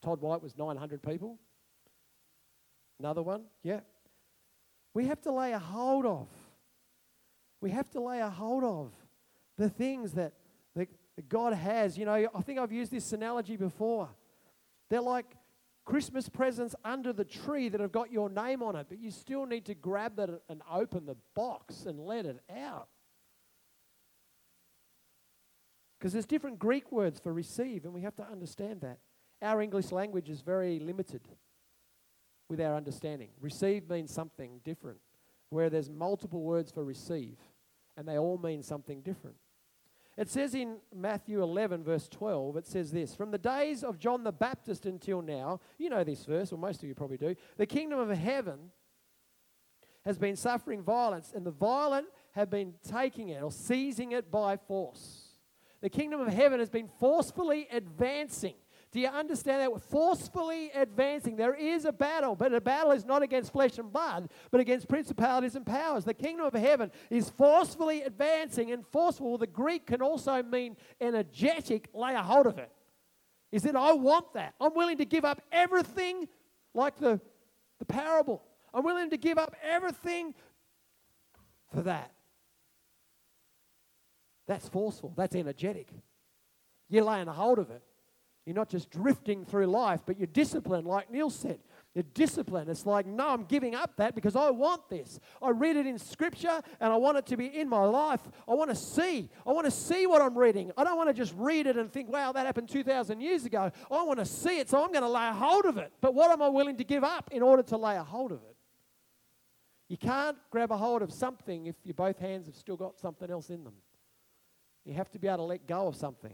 Todd 0.01 0.19
White 0.19 0.41
was 0.41 0.57
900 0.57 1.01
people. 1.01 1.37
Another 2.99 3.23
one, 3.23 3.43
yeah. 3.63 3.79
We 4.93 5.05
have 5.07 5.21
to 5.21 5.31
lay 5.31 5.53
a 5.53 5.59
hold 5.59 6.05
of. 6.05 6.27
We 7.61 7.71
have 7.71 7.89
to 7.91 8.01
lay 8.01 8.19
a 8.19 8.29
hold 8.29 8.63
of 8.63 8.91
the 9.57 9.69
things 9.69 10.13
that, 10.13 10.33
that, 10.75 10.89
God 11.29 11.53
has. 11.53 11.97
You 11.97 12.05
know, 12.05 12.27
I 12.33 12.41
think 12.41 12.59
I've 12.59 12.71
used 12.71 12.91
this 12.91 13.13
analogy 13.13 13.55
before. 13.55 14.09
They're 14.89 15.01
like 15.01 15.27
Christmas 15.85 16.29
presents 16.29 16.75
under 16.85 17.11
the 17.11 17.25
tree 17.25 17.69
that 17.69 17.81
have 17.81 17.91
got 17.91 18.11
your 18.11 18.29
name 18.29 18.61
on 18.61 18.75
it, 18.75 18.85
but 18.87 18.99
you 18.99 19.11
still 19.11 19.45
need 19.45 19.65
to 19.65 19.73
grab 19.73 20.15
that 20.17 20.29
and 20.47 20.61
open 20.71 21.05
the 21.05 21.17
box 21.35 21.85
and 21.85 21.99
let 21.99 22.25
it 22.25 22.39
out. 22.55 22.87
Because 25.99 26.13
there's 26.13 26.25
different 26.25 26.59
Greek 26.59 26.91
words 26.91 27.19
for 27.19 27.33
receive, 27.33 27.85
and 27.85 27.93
we 27.93 28.01
have 28.01 28.15
to 28.15 28.27
understand 28.27 28.81
that. 28.81 28.99
Our 29.41 29.61
English 29.61 29.91
language 29.91 30.29
is 30.29 30.41
very 30.41 30.79
limited 30.79 31.21
with 32.47 32.61
our 32.61 32.75
understanding. 32.75 33.29
Receive 33.39 33.89
means 33.89 34.13
something 34.13 34.61
different, 34.63 34.99
where 35.49 35.69
there's 35.69 35.89
multiple 35.89 36.41
words 36.41 36.71
for 36.71 36.83
receive, 36.83 37.37
and 37.97 38.07
they 38.07 38.17
all 38.17 38.37
mean 38.37 38.61
something 38.61 39.01
different. 39.01 39.37
It 40.17 40.29
says 40.29 40.53
in 40.53 40.77
Matthew 40.93 41.41
11, 41.41 41.83
verse 41.83 42.09
12, 42.09 42.57
it 42.57 42.67
says 42.67 42.91
this 42.91 43.15
From 43.15 43.31
the 43.31 43.37
days 43.37 43.83
of 43.83 43.97
John 43.97 44.23
the 44.23 44.31
Baptist 44.31 44.85
until 44.85 45.21
now, 45.21 45.59
you 45.77 45.89
know 45.89 46.03
this 46.03 46.25
verse, 46.25 46.51
or 46.51 46.57
most 46.57 46.83
of 46.83 46.89
you 46.89 46.95
probably 46.95 47.17
do, 47.17 47.35
the 47.57 47.65
kingdom 47.65 47.99
of 47.99 48.09
heaven 48.17 48.71
has 50.05 50.17
been 50.17 50.35
suffering 50.35 50.81
violence, 50.81 51.31
and 51.35 51.45
the 51.45 51.51
violent 51.51 52.07
have 52.31 52.49
been 52.49 52.73
taking 52.87 53.29
it 53.29 53.41
or 53.41 53.51
seizing 53.51 54.11
it 54.11 54.31
by 54.31 54.57
force. 54.57 55.35
The 55.81 55.89
kingdom 55.89 56.21
of 56.21 56.27
heaven 56.27 56.59
has 56.59 56.69
been 56.69 56.89
forcefully 56.99 57.67
advancing. 57.71 58.55
Do 58.91 58.99
you 58.99 59.07
understand 59.07 59.61
that? 59.61 59.71
We're 59.71 59.79
forcefully 59.79 60.69
advancing. 60.75 61.37
There 61.37 61.53
is 61.53 61.85
a 61.85 61.93
battle, 61.93 62.35
but 62.35 62.51
the 62.51 62.59
battle 62.59 62.91
is 62.91 63.05
not 63.05 63.21
against 63.21 63.53
flesh 63.53 63.77
and 63.77 63.91
blood, 63.91 64.29
but 64.51 64.59
against 64.59 64.89
principalities 64.89 65.55
and 65.55 65.65
powers. 65.65 66.03
The 66.03 66.13
kingdom 66.13 66.45
of 66.45 66.53
heaven 66.53 66.91
is 67.09 67.29
forcefully 67.29 68.01
advancing, 68.01 68.71
and 68.71 68.85
forceful, 68.85 69.37
the 69.37 69.47
Greek 69.47 69.87
can 69.87 70.01
also 70.01 70.43
mean 70.43 70.75
energetic, 70.99 71.87
lay 71.93 72.15
a 72.15 72.21
hold 72.21 72.47
of 72.47 72.57
it. 72.57 72.69
Is 73.53 73.63
that 73.63 73.77
I 73.77 73.93
want 73.93 74.33
that. 74.33 74.55
I'm 74.59 74.73
willing 74.73 74.97
to 74.97 75.05
give 75.05 75.23
up 75.23 75.41
everything, 75.53 76.27
like 76.73 76.97
the, 76.97 77.21
the 77.79 77.85
parable. 77.85 78.43
I'm 78.73 78.83
willing 78.83 79.09
to 79.11 79.17
give 79.17 79.37
up 79.37 79.55
everything 79.63 80.33
for 81.73 81.81
that. 81.83 82.11
That's 84.47 84.67
forceful, 84.67 85.13
that's 85.15 85.35
energetic. 85.35 85.87
You're 86.89 87.05
laying 87.05 87.29
a 87.29 87.33
hold 87.33 87.57
of 87.57 87.71
it. 87.71 87.81
You're 88.45 88.55
not 88.55 88.69
just 88.69 88.89
drifting 88.89 89.45
through 89.45 89.67
life, 89.67 90.01
but 90.05 90.17
you're 90.17 90.25
disciplined, 90.25 90.87
like 90.87 91.11
Neil 91.11 91.29
said. 91.29 91.59
You're 91.93 92.05
disciplined. 92.15 92.69
It's 92.69 92.87
like, 92.87 93.05
no, 93.05 93.27
I'm 93.27 93.43
giving 93.43 93.75
up 93.75 93.97
that 93.97 94.15
because 94.15 94.35
I 94.35 94.49
want 94.49 94.89
this. 94.89 95.19
I 95.41 95.51
read 95.51 95.75
it 95.75 95.85
in 95.85 95.99
Scripture 95.99 96.61
and 96.79 96.91
I 96.91 96.95
want 96.95 97.17
it 97.17 97.27
to 97.27 97.37
be 97.37 97.45
in 97.45 97.69
my 97.69 97.83
life. 97.83 98.21
I 98.47 98.55
want 98.55 98.71
to 98.71 98.75
see. 98.75 99.29
I 99.45 99.51
want 99.51 99.65
to 99.65 99.71
see 99.71 100.07
what 100.07 100.23
I'm 100.23 100.35
reading. 100.35 100.71
I 100.75 100.83
don't 100.83 100.97
want 100.97 101.09
to 101.09 101.13
just 101.13 101.35
read 101.37 101.67
it 101.67 101.77
and 101.77 101.91
think, 101.91 102.09
wow, 102.09 102.31
that 102.31 102.45
happened 102.45 102.69
2,000 102.69 103.21
years 103.21 103.45
ago. 103.45 103.71
I 103.91 104.03
want 104.03 104.17
to 104.19 104.25
see 104.25 104.59
it, 104.59 104.69
so 104.69 104.83
I'm 104.83 104.91
going 104.91 105.03
to 105.03 105.09
lay 105.09 105.27
a 105.27 105.33
hold 105.33 105.65
of 105.65 105.77
it. 105.77 105.91
But 106.01 106.15
what 106.15 106.31
am 106.31 106.41
I 106.41 106.47
willing 106.47 106.77
to 106.77 106.83
give 106.83 107.03
up 107.03 107.29
in 107.31 107.43
order 107.43 107.61
to 107.63 107.77
lay 107.77 107.97
a 107.97 108.03
hold 108.03 108.31
of 108.31 108.39
it? 108.49 108.55
You 109.87 109.97
can't 109.97 110.37
grab 110.49 110.71
a 110.71 110.77
hold 110.77 111.03
of 111.03 111.11
something 111.11 111.67
if 111.67 111.75
your 111.83 111.93
both 111.93 112.17
hands 112.17 112.47
have 112.47 112.55
still 112.55 112.77
got 112.77 112.97
something 112.97 113.29
else 113.29 113.49
in 113.49 113.65
them. 113.65 113.75
You 114.85 114.93
have 114.93 115.11
to 115.11 115.19
be 115.19 115.27
able 115.27 115.37
to 115.37 115.43
let 115.43 115.67
go 115.67 115.87
of 115.87 115.95
something 115.95 116.33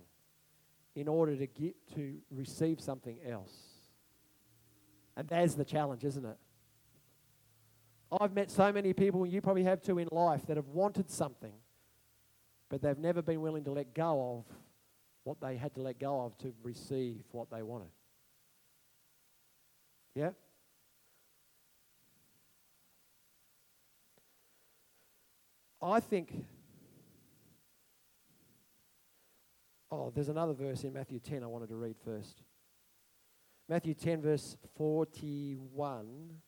in 0.97 1.07
order 1.07 1.35
to 1.35 1.47
get 1.47 1.75
to 1.95 2.17
receive 2.29 2.81
something 2.81 3.17
else. 3.25 3.53
And 5.15 5.27
that's 5.27 5.55
the 5.55 5.65
challenge, 5.65 6.03
isn't 6.03 6.25
it? 6.25 6.37
I've 8.19 8.33
met 8.33 8.51
so 8.51 8.71
many 8.71 8.93
people, 8.93 9.25
you 9.25 9.41
probably 9.41 9.63
have 9.63 9.81
too 9.81 9.97
in 9.99 10.07
life, 10.11 10.45
that 10.47 10.57
have 10.57 10.67
wanted 10.67 11.09
something 11.09 11.53
but 12.69 12.81
they've 12.81 12.97
never 12.97 13.21
been 13.21 13.41
willing 13.41 13.63
to 13.63 13.71
let 13.71 13.93
go 13.93 14.37
of 14.37 14.55
what 15.23 15.39
they 15.41 15.55
had 15.55 15.73
to 15.75 15.81
let 15.81 15.99
go 15.99 16.21
of 16.21 16.37
to 16.39 16.53
receive 16.63 17.23
what 17.31 17.49
they 17.49 17.61
wanted. 17.61 17.89
Yeah? 20.15 20.31
I 25.81 25.99
think. 25.99 26.45
Oh, 29.89 30.11
there's 30.13 30.29
another 30.29 30.53
verse 30.53 30.83
in 30.83 30.93
Matthew 30.93 31.19
10 31.19 31.43
I 31.43 31.47
wanted 31.47 31.69
to 31.69 31.75
read 31.75 31.95
first. 32.03 32.41
Matthew 33.69 33.93
10, 33.93 34.21
verse 34.21 34.57
41. 34.77 36.39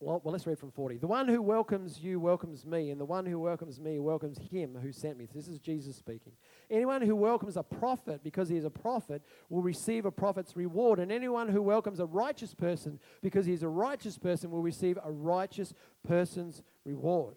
Well, 0.00 0.20
well, 0.22 0.32
let's 0.32 0.46
read 0.46 0.58
from 0.58 0.70
40. 0.70 0.98
The 0.98 1.06
one 1.06 1.28
who 1.28 1.40
welcomes 1.40 2.00
you 2.00 2.20
welcomes 2.20 2.66
me, 2.66 2.90
and 2.90 3.00
the 3.00 3.04
one 3.06 3.24
who 3.24 3.38
welcomes 3.38 3.80
me 3.80 3.98
welcomes 3.98 4.38
him 4.50 4.76
who 4.80 4.92
sent 4.92 5.16
me. 5.16 5.26
This 5.32 5.48
is 5.48 5.58
Jesus 5.58 5.96
speaking. 5.96 6.32
Anyone 6.70 7.00
who 7.00 7.16
welcomes 7.16 7.56
a 7.56 7.62
prophet 7.62 8.22
because 8.22 8.50
he 8.50 8.56
is 8.56 8.64
a 8.64 8.70
prophet 8.70 9.22
will 9.48 9.62
receive 9.62 10.04
a 10.04 10.10
prophet's 10.10 10.56
reward, 10.56 10.98
and 10.98 11.10
anyone 11.10 11.48
who 11.48 11.62
welcomes 11.62 12.00
a 12.00 12.06
righteous 12.06 12.54
person 12.54 12.98
because 13.22 13.46
he 13.46 13.54
is 13.54 13.62
a 13.62 13.68
righteous 13.68 14.18
person 14.18 14.50
will 14.50 14.62
receive 14.62 14.98
a 15.02 15.10
righteous 15.10 15.72
person's 16.06 16.62
reward. 16.84 17.36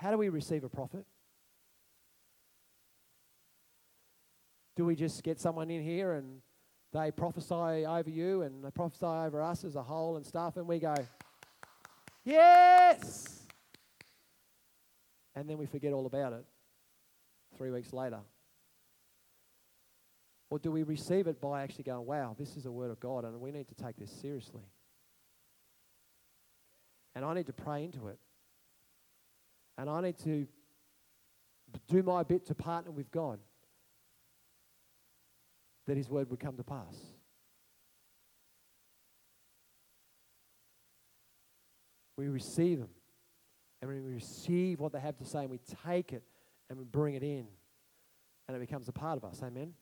How 0.00 0.10
do 0.10 0.16
we 0.16 0.30
receive 0.30 0.64
a 0.64 0.68
prophet? 0.68 1.04
Do 4.74 4.86
we 4.86 4.96
just 4.96 5.22
get 5.22 5.38
someone 5.38 5.70
in 5.70 5.82
here 5.82 6.14
and 6.14 6.40
they 6.94 7.10
prophesy 7.10 7.84
over 7.84 8.08
you 8.08 8.40
and 8.40 8.64
they 8.64 8.70
prophesy 8.70 9.04
over 9.04 9.42
us 9.42 9.62
as 9.62 9.76
a 9.76 9.82
whole 9.82 10.16
and 10.16 10.24
stuff, 10.24 10.56
and 10.56 10.66
we 10.66 10.78
go, 10.78 10.94
Yes! 12.24 13.46
And 15.34 15.48
then 15.48 15.58
we 15.58 15.66
forget 15.66 15.92
all 15.92 16.06
about 16.06 16.32
it 16.32 16.46
three 17.58 17.70
weeks 17.70 17.92
later. 17.92 18.20
Or 20.48 20.58
do 20.58 20.72
we 20.72 20.82
receive 20.82 21.26
it 21.26 21.42
by 21.42 21.62
actually 21.62 21.84
going, 21.84 22.06
Wow, 22.06 22.34
this 22.38 22.56
is 22.56 22.64
a 22.64 22.72
word 22.72 22.90
of 22.90 23.00
God, 23.00 23.24
and 23.26 23.38
we 23.38 23.50
need 23.50 23.68
to 23.68 23.74
take 23.74 23.96
this 23.98 24.10
seriously? 24.10 24.64
And 27.14 27.22
I 27.22 27.34
need 27.34 27.46
to 27.46 27.52
pray 27.52 27.84
into 27.84 28.08
it. 28.08 28.18
And 29.80 29.88
I 29.88 30.02
need 30.02 30.18
to 30.24 30.46
do 31.88 32.02
my 32.02 32.22
bit 32.22 32.44
to 32.48 32.54
partner 32.54 32.90
with 32.90 33.10
God 33.10 33.38
that 35.86 35.96
his 35.96 36.10
word 36.10 36.28
would 36.28 36.38
come 36.38 36.58
to 36.58 36.62
pass. 36.62 36.94
We 42.18 42.28
receive 42.28 42.80
them. 42.80 42.90
And 43.80 43.90
we 43.90 44.00
receive 44.00 44.80
what 44.80 44.92
they 44.92 45.00
have 45.00 45.16
to 45.16 45.24
say 45.24 45.40
and 45.40 45.50
we 45.50 45.60
take 45.86 46.12
it 46.12 46.24
and 46.68 46.78
we 46.78 46.84
bring 46.84 47.14
it 47.14 47.22
in. 47.22 47.46
And 48.46 48.56
it 48.58 48.60
becomes 48.60 48.86
a 48.86 48.92
part 48.92 49.16
of 49.16 49.24
us. 49.24 49.40
Amen. 49.42 49.72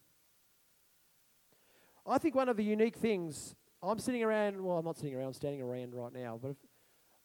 I 2.07 2.19
think 2.19 2.37
one 2.37 2.49
of 2.49 2.57
the 2.57 2.63
unique 2.63 2.95
things, 2.95 3.57
I'm 3.83 3.99
sitting 3.99 4.23
around, 4.23 4.63
well, 4.63 4.79
I'm 4.79 4.85
not 4.85 4.97
sitting 4.97 5.17
around, 5.17 5.27
I'm 5.27 5.33
standing 5.33 5.61
around 5.61 5.93
right 5.93 6.13
now, 6.13 6.39
but 6.41 6.53
if, 6.53 6.57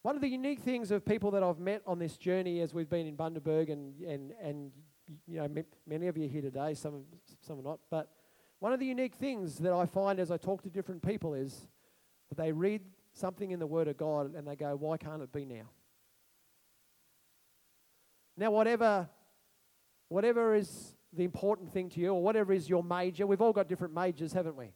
one 0.03 0.15
of 0.15 0.22
the 0.22 0.27
unique 0.27 0.60
things 0.60 0.91
of 0.91 1.05
people 1.05 1.31
that 1.31 1.43
I've 1.43 1.60
met 1.60 1.81
on 1.88 1.98
this 1.98 2.17
journey 2.17 2.60
as 2.60 2.74
we've 2.74 2.89
been 2.89 3.07
in 3.07 3.15
Bundaberg 3.15 3.72
and, 3.72 4.00
and, 4.01 4.33
and 4.41 4.72
you 5.25 5.38
know, 5.38 5.48
many 5.88 6.07
of 6.07 6.17
you 6.17 6.27
here 6.27 6.41
today, 6.41 6.74
some, 6.74 7.05
some 7.39 7.60
are 7.60 7.63
not, 7.63 7.79
but 7.89 8.10
one 8.60 8.74
of 8.74 8.81
the 8.81 8.86
unique 8.86 9.15
things 9.15 9.57
that 9.60 9.72
I 9.72 9.86
find 9.86 10.19
as 10.19 10.29
I 10.29 10.36
talk 10.36 10.62
to 10.63 10.69
different 10.69 11.01
people 11.01 11.33
is 11.33 11.67
that 12.27 12.38
they 12.38 12.51
read 12.51 12.81
something 13.13 13.51
in 13.51 13.60
the 13.60 13.67
Word 13.67 13.88
of 13.88 13.95
God 13.95 14.36
and 14.36 14.45
they 14.45 14.57
go, 14.57 14.75
why 14.75 14.98
can't 14.98 15.22
it 15.22 15.31
be 15.31 15.45
now? 15.45 15.69
Now, 18.36 18.51
whatever, 18.51 19.07
whatever 20.10 20.53
is 20.53 20.95
the 21.13 21.24
important 21.24 21.72
thing 21.72 21.89
to 21.91 22.00
you, 22.01 22.10
or 22.10 22.22
whatever 22.22 22.51
is 22.51 22.67
your 22.67 22.83
major, 22.83 23.25
we've 23.25 23.41
all 23.41 23.53
got 23.53 23.69
different 23.69 23.93
majors, 23.93 24.33
haven't 24.33 24.57
we? 24.57 24.74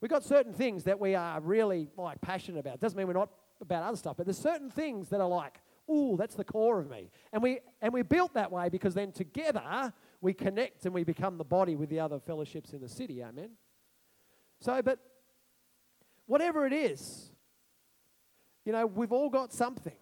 We've 0.00 0.10
got 0.10 0.24
certain 0.24 0.52
things 0.52 0.84
that 0.84 1.00
we 1.00 1.14
are 1.14 1.40
really 1.40 1.88
like 1.96 2.20
passionate 2.20 2.60
about. 2.60 2.80
Doesn't 2.80 2.96
mean 2.96 3.06
we're 3.06 3.14
not 3.14 3.30
about 3.60 3.82
other 3.82 3.96
stuff, 3.96 4.16
but 4.16 4.26
there's 4.26 4.38
certain 4.38 4.70
things 4.70 5.08
that 5.08 5.20
are 5.20 5.28
like, 5.28 5.60
ooh, 5.90 6.16
that's 6.18 6.34
the 6.34 6.44
core 6.44 6.78
of 6.78 6.90
me. 6.90 7.10
And 7.32 7.42
we 7.42 7.60
and 7.80 7.92
we're 7.92 8.04
built 8.04 8.34
that 8.34 8.52
way 8.52 8.68
because 8.68 8.94
then 8.94 9.12
together 9.12 9.92
we 10.20 10.34
connect 10.34 10.84
and 10.84 10.94
we 10.94 11.04
become 11.04 11.38
the 11.38 11.44
body 11.44 11.76
with 11.76 11.88
the 11.88 12.00
other 12.00 12.18
fellowships 12.18 12.72
in 12.72 12.80
the 12.80 12.88
city. 12.88 13.22
Amen. 13.22 13.50
So, 14.60 14.82
but 14.82 14.98
whatever 16.26 16.66
it 16.66 16.72
is, 16.72 17.30
you 18.64 18.72
know, 18.72 18.86
we've 18.86 19.12
all 19.12 19.30
got 19.30 19.52
something. 19.52 19.96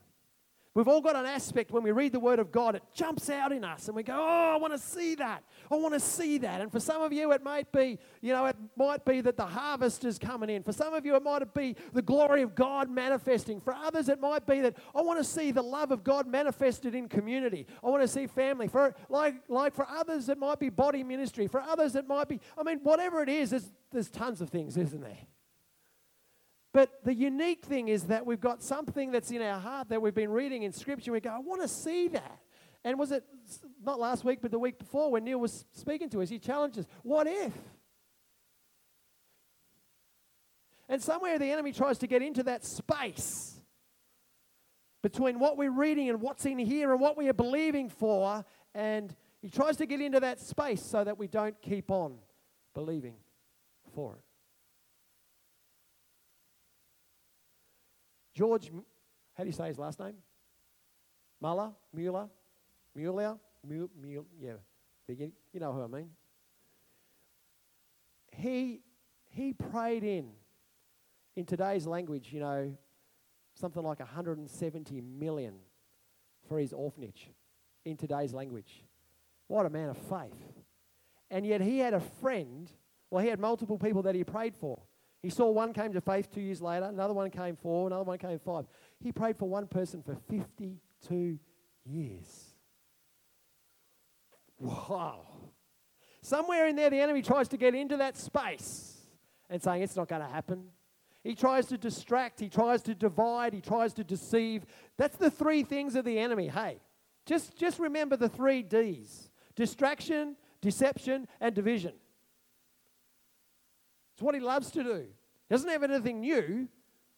We've 0.75 0.89
all 0.89 1.01
got 1.01 1.15
an 1.15 1.25
aspect 1.25 1.71
when 1.71 1.85
we 1.85 1.93
read 1.93 2.11
the 2.11 2.19
Word 2.19 2.41
of 2.41 2.51
God, 2.51 2.75
it 2.75 2.83
jumps 2.93 3.31
out 3.31 3.53
in 3.53 3.63
us 3.63 3.87
and 3.87 3.95
we 3.95 4.03
go, 4.03 4.15
Oh, 4.15 4.55
I 4.55 4.57
want 4.57 4.73
to 4.73 4.79
see 4.79 5.15
that. 5.15 5.45
I 5.71 5.77
want 5.77 5.95
to 5.95 6.01
see 6.01 6.39
that. 6.39 6.61
And 6.61 6.73
for 6.73 6.81
some 6.81 7.01
of 7.01 7.13
you, 7.13 7.31
it 7.31 7.45
might 7.45 7.71
be, 7.71 7.97
you 8.21 8.33
know, 8.33 8.47
it 8.47 8.57
might 8.77 9.05
be 9.05 9.21
that 9.21 9.37
the 9.37 9.47
harvest 9.47 10.05
is 10.05 10.19
coming 10.19 10.51
in. 10.51 10.65
For 10.65 10.73
some 10.73 10.93
of 10.93 11.07
you, 11.07 11.15
it 11.15 11.23
might 11.23 11.55
be 11.55 11.77
the 11.93 12.03
glory 12.03 12.43
of 12.43 12.57
God 12.57 12.91
manifesting. 12.91 13.61
For 13.61 13.73
others, 13.73 14.09
it 14.09 14.21
might 14.21 14.49
be 14.49 14.63
that 14.63 14.77
I 14.97 15.01
want 15.03 15.21
to 15.21 15.25
see 15.25 15.53
the 15.53 15.63
love 15.63 15.93
of 15.93 16.03
God 16.03 16.27
manifested 16.27 16.97
in 16.97 17.09
community. 17.09 17.69
I 17.83 17.89
want 17.89 18.03
to 18.03 18.09
see 18.09 18.27
family. 18.27 18.67
For 18.67 18.97
like, 19.09 19.37
like 19.49 19.77
for 19.77 19.87
others, 19.89 20.29
it 20.29 20.39
might 20.39 20.59
be 20.59 20.71
body 20.71 21.05
ministry. 21.05 21.47
For 21.47 21.61
others, 21.61 21.95
it 21.95 22.09
might 22.09 22.29
be, 22.29 22.41
I 22.59 22.65
mean, 22.65 22.81
whatever 22.83 23.23
it 23.23 23.29
is, 23.29 23.51
there's, 23.51 23.71
there's 23.93 24.11
tons 24.11 24.41
of 24.41 24.51
things, 24.51 24.77
isn't 24.77 25.03
there? 25.03 25.19
But 26.75 27.05
the 27.05 27.15
unique 27.15 27.65
thing 27.65 27.87
is 27.87 28.03
that 28.05 28.27
we've 28.27 28.41
got 28.41 28.61
something 28.61 29.13
that's 29.13 29.31
in 29.31 29.41
our 29.41 29.61
heart 29.61 29.91
that 29.91 30.03
we've 30.03 30.15
been 30.15 30.33
reading 30.33 30.65
in 30.65 30.73
Scripture. 30.73 31.13
We 31.13 31.21
go, 31.21 31.31
I 31.31 31.39
want 31.39 31.63
to 31.63 31.69
see 31.69 32.09
that. 32.09 32.41
And 32.83 32.99
was 32.99 33.13
it 33.13 33.25
not 33.83 34.01
last 34.01 34.25
week, 34.25 34.41
but 34.43 34.51
the 34.51 34.59
week 34.59 34.81
before 34.81 35.13
when 35.13 35.23
Neil 35.23 35.39
was 35.39 35.65
speaking 35.71 36.11
to 36.11 36.21
us? 36.21 36.29
He 36.29 36.41
challenged 36.41 36.77
us, 36.81 36.87
What 37.05 37.29
if? 37.29 37.53
And 40.89 41.01
somewhere 41.01 41.39
the 41.39 41.51
enemy 41.51 41.73
tries 41.73 41.99
to 41.99 42.09
get 42.09 42.23
into 42.23 42.43
that 42.43 42.65
space 42.65 43.61
between 45.01 45.39
what 45.39 45.57
we're 45.57 45.71
reading 45.71 46.11
and 46.11 46.21
what's 46.21 46.45
in 46.45 46.59
here 46.59 46.91
and 46.91 47.01
what 47.01 47.17
we 47.17 47.29
are 47.29 47.35
believing 47.35 47.89
for. 47.89 48.45
And 48.75 49.15
he 49.41 49.49
tries 49.49 49.77
to 49.77 49.87
get 49.87 50.01
into 50.01 50.19
that 50.19 50.41
space 50.41 50.83
so 50.83 51.05
that 51.05 51.19
we 51.19 51.29
don't 51.29 51.61
keep 51.63 51.93
on 51.93 52.17
believing 52.75 53.15
for 53.95 54.17
it. 54.17 54.34
George, 58.35 58.71
how 59.35 59.45
do 59.45 59.49
you 59.49 59.53
say 59.53 59.69
his 59.69 59.79
last 59.79 60.01
name? 60.01 60.15
Muller? 61.41 61.71
Mueller? 61.93 62.29
Mueller? 62.95 63.39
Mueller? 63.67 64.25
Yeah. 64.41 64.53
You, 65.09 65.33
you 65.53 65.61
know 65.61 65.73
who 65.73 65.85
I 65.85 65.87
mean. 65.87 66.11
He, 68.33 68.81
he 69.27 69.53
prayed 69.53 70.03
in, 70.03 70.31
in 71.37 71.45
today's 71.45 71.87
language, 71.87 72.33
you 72.33 72.41
know, 72.41 72.77
something 73.55 73.83
like 73.83 74.01
170 74.01 75.01
million 75.01 75.55
for 76.49 76.59
his 76.59 76.73
orphanage 76.73 77.31
in 77.85 77.97
today's 77.97 78.33
language. 78.33 78.85
What 79.47 79.67
a 79.67 79.71
man 79.71 79.91
of 79.91 79.99
faith. 79.99 80.65
And 81.31 81.47
yet 81.47 81.61
he 81.61 81.79
had 81.79 81.95
a 81.95 82.01
friend, 82.01 82.71
well, 83.11 83.23
he 83.23 83.29
had 83.29 83.39
multiple 83.39 83.79
people 83.79 84.03
that 84.03 84.15
he 84.15 84.25
prayed 84.25 84.57
for. 84.57 84.81
He 85.25 85.31
saw 85.31 85.51
one 85.51 85.73
came 85.73 85.95
to 85.95 86.03
faith 86.03 86.31
two 86.31 86.43
years 86.43 86.61
later, 86.61 86.85
another 86.85 87.15
one 87.15 87.31
came 87.31 87.57
four, 87.57 87.87
another 87.87 88.05
one 88.05 88.19
came 88.19 88.39
five. 88.39 88.67
He 89.01 89.11
prayed 89.11 89.39
for 89.39 89.49
one 89.49 89.67
person 89.67 90.03
for 90.03 90.15
52 90.29 91.39
years. 91.87 92.55
Wow. 94.59 95.27
Somewhere 96.21 96.69
in 96.69 96.77
there, 96.77 96.91
the 96.91 97.01
enemy 97.01 97.23
tries 97.23 97.49
to 97.49 97.57
get 97.57 97.75
into 97.75 97.97
that 97.97 98.19
space 98.19 98.99
and 99.49 99.63
saying 99.63 99.81
it's 99.81 99.97
not 99.97 100.09
going 100.09 100.21
to 100.21 100.29
happen. 100.29 100.67
He 101.23 101.35
tries 101.35 101.65
to 101.69 101.79
distract, 101.79 102.39
he 102.39 102.51
tries 102.51 102.83
to 102.83 102.95
divide, 102.95 103.55
he 103.55 103.63
tries 103.63 103.95
to 103.95 104.05
deceive. 104.05 104.67
That's 104.99 105.17
the 105.17 105.31
three 105.31 105.63
things 105.63 105.95
of 105.95 106.05
the 106.05 106.19
enemy. 106.19 106.49
Hey, 106.49 106.81
just, 107.25 107.57
just 107.57 107.79
remember 107.79 108.19
the 108.19 108.29
three 108.29 108.63
D's 108.63 109.31
distraction, 109.57 110.37
deception, 110.61 111.27
and 111.41 111.55
division. 111.55 111.95
It's 114.15 114.23
what 114.23 114.35
he 114.35 114.41
loves 114.41 114.71
to 114.73 114.83
do. 114.83 115.07
He 115.49 115.55
doesn't 115.55 115.69
have 115.69 115.83
anything 115.83 116.21
new 116.21 116.69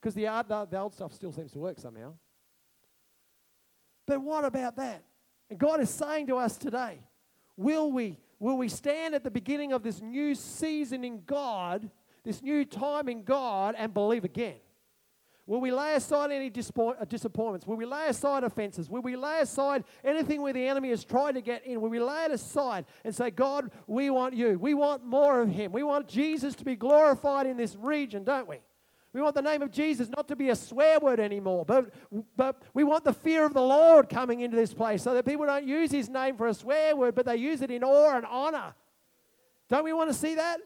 because 0.00 0.14
the, 0.14 0.24
the, 0.70 0.78
old 0.78 0.94
stuff 0.94 1.12
still 1.12 1.32
seems 1.32 1.52
to 1.52 1.58
work 1.58 1.78
somehow. 1.78 2.14
But 4.06 4.20
what 4.20 4.44
about 4.44 4.76
that? 4.76 5.02
And 5.50 5.58
God 5.58 5.80
is 5.80 5.90
saying 5.90 6.28
to 6.28 6.36
us 6.36 6.56
today, 6.56 7.00
will 7.56 7.92
we, 7.92 8.18
will 8.38 8.56
we 8.56 8.68
stand 8.68 9.14
at 9.14 9.24
the 9.24 9.30
beginning 9.30 9.72
of 9.72 9.82
this 9.82 10.00
new 10.00 10.34
season 10.34 11.04
in 11.04 11.22
God, 11.24 11.90
this 12.24 12.42
new 12.42 12.64
time 12.64 13.08
in 13.08 13.24
God, 13.24 13.74
and 13.76 13.92
believe 13.92 14.24
again? 14.24 14.56
Will 15.46 15.60
we 15.60 15.70
lay 15.70 15.94
aside 15.94 16.32
any 16.32 16.46
uh, 16.46 17.04
disappointments? 17.04 17.66
Will 17.66 17.76
we 17.76 17.86
lay 17.86 18.08
aside 18.08 18.42
offenses? 18.42 18.90
Will 18.90 19.02
we 19.02 19.14
lay 19.14 19.40
aside 19.40 19.84
anything 20.04 20.42
where 20.42 20.52
the 20.52 20.66
enemy 20.66 20.90
has 20.90 21.04
tried 21.04 21.36
to 21.36 21.40
get 21.40 21.64
in? 21.64 21.80
Will 21.80 21.88
we 21.88 22.00
lay 22.00 22.24
it 22.24 22.32
aside 22.32 22.84
and 23.04 23.14
say, 23.14 23.30
God, 23.30 23.70
we 23.86 24.10
want 24.10 24.34
you. 24.34 24.58
We 24.58 24.74
want 24.74 25.04
more 25.04 25.40
of 25.40 25.48
him. 25.48 25.70
We 25.70 25.84
want 25.84 26.08
Jesus 26.08 26.56
to 26.56 26.64
be 26.64 26.74
glorified 26.74 27.46
in 27.46 27.56
this 27.56 27.76
region, 27.76 28.24
don't 28.24 28.48
we? 28.48 28.56
We 29.12 29.22
want 29.22 29.36
the 29.36 29.42
name 29.42 29.62
of 29.62 29.70
Jesus 29.70 30.08
not 30.08 30.26
to 30.28 30.36
be 30.36 30.50
a 30.50 30.56
swear 30.56 30.98
word 30.98 31.20
anymore, 31.20 31.64
but, 31.64 31.94
but 32.36 32.60
we 32.74 32.84
want 32.84 33.04
the 33.04 33.14
fear 33.14 33.46
of 33.46 33.54
the 33.54 33.62
Lord 33.62 34.08
coming 34.08 34.40
into 34.40 34.56
this 34.56 34.74
place 34.74 35.02
so 35.02 35.14
that 35.14 35.24
people 35.24 35.46
don't 35.46 35.66
use 35.66 35.90
his 35.90 36.08
name 36.08 36.36
for 36.36 36.48
a 36.48 36.54
swear 36.54 36.94
word, 36.96 37.14
but 37.14 37.24
they 37.24 37.36
use 37.36 37.62
it 37.62 37.70
in 37.70 37.82
awe 37.84 38.16
and 38.16 38.26
honor. 38.26 38.74
Don't 39.68 39.84
we 39.84 39.92
want 39.92 40.10
to 40.10 40.14
see 40.14 40.34
that? 40.34 40.58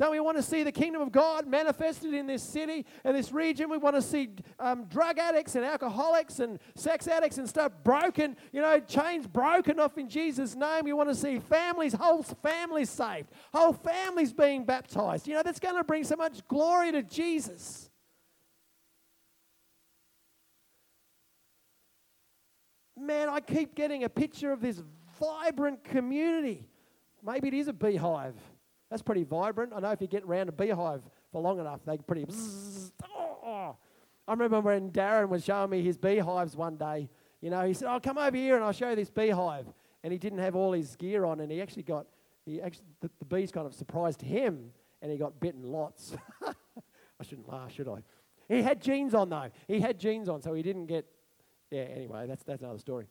Don't 0.00 0.12
we 0.12 0.20
want 0.20 0.38
to 0.38 0.42
see 0.42 0.62
the 0.62 0.72
kingdom 0.72 1.02
of 1.02 1.12
God 1.12 1.46
manifested 1.46 2.14
in 2.14 2.26
this 2.26 2.42
city 2.42 2.86
and 3.04 3.14
this 3.14 3.32
region? 3.32 3.68
We 3.68 3.76
want 3.76 3.96
to 3.96 4.00
see 4.00 4.30
um, 4.58 4.86
drug 4.86 5.18
addicts 5.18 5.56
and 5.56 5.62
alcoholics 5.62 6.40
and 6.40 6.58
sex 6.74 7.06
addicts 7.06 7.36
and 7.36 7.46
stuff 7.46 7.70
broken, 7.84 8.34
you 8.50 8.62
know, 8.62 8.80
chains 8.80 9.26
broken 9.26 9.78
off 9.78 9.98
in 9.98 10.08
Jesus' 10.08 10.56
name. 10.56 10.84
We 10.84 10.94
want 10.94 11.10
to 11.10 11.14
see 11.14 11.38
families, 11.38 11.92
whole 11.92 12.22
families 12.22 12.88
saved, 12.88 13.28
whole 13.52 13.74
families 13.74 14.32
being 14.32 14.64
baptized. 14.64 15.28
You 15.28 15.34
know, 15.34 15.42
that's 15.42 15.60
going 15.60 15.76
to 15.76 15.84
bring 15.84 16.04
so 16.04 16.16
much 16.16 16.48
glory 16.48 16.92
to 16.92 17.02
Jesus. 17.02 17.90
Man, 22.98 23.28
I 23.28 23.40
keep 23.40 23.74
getting 23.74 24.04
a 24.04 24.08
picture 24.08 24.50
of 24.50 24.62
this 24.62 24.80
vibrant 25.20 25.84
community. 25.84 26.66
Maybe 27.22 27.48
it 27.48 27.54
is 27.54 27.68
a 27.68 27.74
beehive. 27.74 28.34
That's 28.90 29.02
pretty 29.02 29.22
vibrant. 29.22 29.72
I 29.74 29.80
know 29.80 29.90
if 29.90 30.00
you 30.00 30.08
get 30.08 30.24
around 30.24 30.48
a 30.48 30.52
beehive 30.52 31.02
for 31.30 31.40
long 31.40 31.60
enough, 31.60 31.80
they 31.86 31.96
pretty. 31.98 32.24
Bzzz, 32.24 32.90
oh. 33.04 33.76
I 34.26 34.32
remember 34.32 34.60
when 34.60 34.90
Darren 34.90 35.28
was 35.28 35.44
showing 35.44 35.70
me 35.70 35.82
his 35.82 35.96
beehives 35.96 36.56
one 36.56 36.76
day. 36.76 37.08
You 37.40 37.50
know, 37.50 37.66
he 37.66 37.72
said, 37.72 37.88
"I'll 37.88 38.00
come 38.00 38.18
over 38.18 38.36
here 38.36 38.56
and 38.56 38.64
I'll 38.64 38.72
show 38.72 38.90
you 38.90 38.96
this 38.96 39.10
beehive." 39.10 39.66
And 40.02 40.12
he 40.12 40.18
didn't 40.18 40.38
have 40.38 40.56
all 40.56 40.72
his 40.72 40.96
gear 40.96 41.24
on, 41.24 41.40
and 41.40 41.50
he 41.50 41.60
actually 41.62 41.84
got 41.84 42.06
he 42.44 42.60
actually 42.60 42.86
the, 43.00 43.10
the 43.18 43.24
bees 43.24 43.52
kind 43.52 43.66
of 43.66 43.74
surprised 43.74 44.22
him, 44.22 44.72
and 45.02 45.10
he 45.10 45.18
got 45.18 45.38
bitten 45.40 45.62
lots. 45.62 46.16
I 46.46 47.22
shouldn't 47.22 47.48
laugh, 47.48 47.72
should 47.72 47.88
I? 47.88 48.02
He 48.48 48.62
had 48.62 48.80
jeans 48.80 49.14
on 49.14 49.28
though. 49.30 49.50
He 49.68 49.80
had 49.80 49.98
jeans 49.98 50.28
on, 50.28 50.42
so 50.42 50.52
he 50.54 50.62
didn't 50.62 50.86
get. 50.86 51.06
Yeah. 51.70 51.82
Anyway, 51.82 52.26
that's 52.26 52.42
that's 52.42 52.62
another 52.62 52.78
story. 52.78 53.06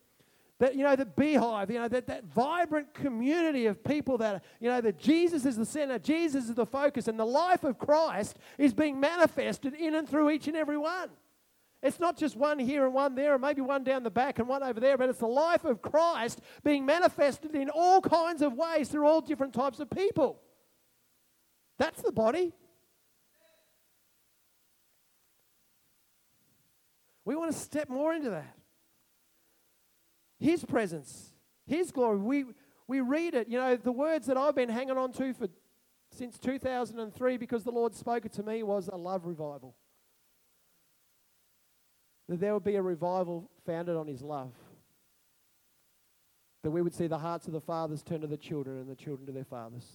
That, 0.59 0.75
you 0.75 0.83
know, 0.83 0.95
the 0.95 1.05
beehive, 1.05 1.71
you 1.71 1.79
know, 1.79 1.87
that, 1.87 2.07
that 2.07 2.25
vibrant 2.25 2.93
community 2.93 3.65
of 3.65 3.81
people 3.81 4.17
that, 4.17 4.43
you 4.59 4.69
know, 4.69 4.81
that 4.81 4.99
Jesus 4.99 5.45
is 5.45 5.55
the 5.55 5.65
center, 5.65 5.97
Jesus 5.97 6.49
is 6.49 6.55
the 6.55 6.65
focus, 6.65 7.07
and 7.07 7.17
the 7.17 7.25
life 7.25 7.63
of 7.63 7.79
Christ 7.79 8.37
is 8.57 8.73
being 8.73 8.99
manifested 8.99 9.73
in 9.73 9.95
and 9.95 10.07
through 10.07 10.31
each 10.31 10.47
and 10.49 10.57
every 10.57 10.77
one. 10.77 11.09
It's 11.81 11.99
not 11.99 12.17
just 12.17 12.35
one 12.35 12.59
here 12.59 12.83
and 12.83 12.93
one 12.93 13.15
there, 13.15 13.35
and 13.35 13.41
maybe 13.41 13.61
one 13.61 13.85
down 13.85 14.03
the 14.03 14.09
back 14.09 14.37
and 14.37 14.49
one 14.49 14.61
over 14.61 14.81
there, 14.81 14.97
but 14.97 15.07
it's 15.07 15.19
the 15.19 15.27
life 15.27 15.63
of 15.63 15.81
Christ 15.81 16.41
being 16.61 16.85
manifested 16.85 17.55
in 17.55 17.69
all 17.69 18.01
kinds 18.01 18.41
of 18.41 18.53
ways 18.53 18.89
through 18.89 19.07
all 19.07 19.21
different 19.21 19.53
types 19.53 19.79
of 19.79 19.89
people. 19.89 20.41
That's 21.77 22.01
the 22.01 22.11
body. 22.11 22.51
We 27.23 27.37
want 27.37 27.53
to 27.53 27.57
step 27.57 27.87
more 27.87 28.13
into 28.13 28.31
that. 28.31 28.58
His 30.39 30.63
presence, 30.63 31.33
His 31.65 31.91
glory. 31.91 32.17
We, 32.17 32.45
we 32.87 33.01
read 33.01 33.33
it. 33.33 33.47
You 33.47 33.57
know, 33.57 33.75
the 33.75 33.91
words 33.91 34.27
that 34.27 34.37
I've 34.37 34.55
been 34.55 34.69
hanging 34.69 34.97
on 34.97 35.11
to 35.13 35.33
for 35.33 35.47
since 36.11 36.39
2003 36.39 37.37
because 37.37 37.63
the 37.63 37.71
Lord 37.71 37.93
spoke 37.93 38.25
it 38.25 38.33
to 38.33 38.43
me 38.43 38.63
was 38.63 38.87
a 38.87 38.95
love 38.95 39.25
revival. 39.25 39.75
That 42.27 42.39
there 42.39 42.53
would 42.53 42.63
be 42.63 42.75
a 42.75 42.81
revival 42.81 43.49
founded 43.65 43.95
on 43.95 44.07
His 44.07 44.21
love. 44.21 44.53
That 46.63 46.71
we 46.71 46.81
would 46.81 46.93
see 46.93 47.07
the 47.07 47.17
hearts 47.17 47.47
of 47.47 47.53
the 47.53 47.61
fathers 47.61 48.03
turn 48.03 48.21
to 48.21 48.27
the 48.27 48.37
children 48.37 48.79
and 48.79 48.89
the 48.89 48.95
children 48.95 49.25
to 49.27 49.31
their 49.31 49.45
fathers. 49.45 49.85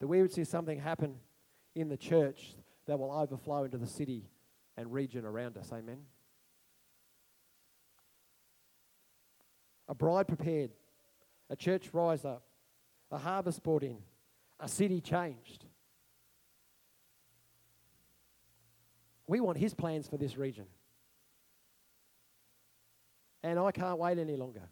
That 0.00 0.08
we 0.08 0.20
would 0.22 0.32
see 0.32 0.44
something 0.44 0.78
happen 0.78 1.16
in 1.74 1.88
the 1.88 1.96
church 1.96 2.54
that 2.86 2.98
will 2.98 3.12
overflow 3.12 3.64
into 3.64 3.78
the 3.78 3.86
city 3.86 4.24
and 4.76 4.92
region 4.92 5.24
around 5.24 5.56
us. 5.56 5.70
Amen. 5.72 5.98
A 9.90 9.94
bride 9.94 10.28
prepared, 10.28 10.70
a 11.50 11.56
church 11.56 11.90
rise 11.92 12.24
up, 12.24 12.44
a 13.10 13.18
harvest 13.18 13.62
brought 13.64 13.82
in, 13.82 13.98
a 14.60 14.68
city 14.68 15.00
changed. 15.00 15.64
We 19.26 19.40
want 19.40 19.58
his 19.58 19.74
plans 19.74 20.06
for 20.06 20.16
this 20.16 20.38
region. 20.38 20.66
And 23.42 23.58
I 23.58 23.72
can't 23.72 23.98
wait 23.98 24.18
any 24.18 24.36
longer. 24.36 24.68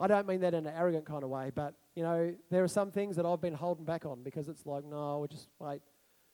I 0.00 0.08
don't 0.08 0.26
mean 0.26 0.40
that 0.40 0.54
in 0.54 0.66
an 0.66 0.74
arrogant 0.76 1.06
kind 1.06 1.22
of 1.22 1.30
way, 1.30 1.52
but 1.54 1.74
you 1.94 2.02
know, 2.02 2.34
there 2.50 2.64
are 2.64 2.68
some 2.68 2.90
things 2.90 3.14
that 3.16 3.26
I've 3.26 3.40
been 3.40 3.54
holding 3.54 3.84
back 3.84 4.04
on 4.06 4.22
because 4.22 4.48
it's 4.48 4.66
like, 4.66 4.84
no, 4.84 5.18
we'll 5.18 5.28
just 5.28 5.48
wait. 5.60 5.82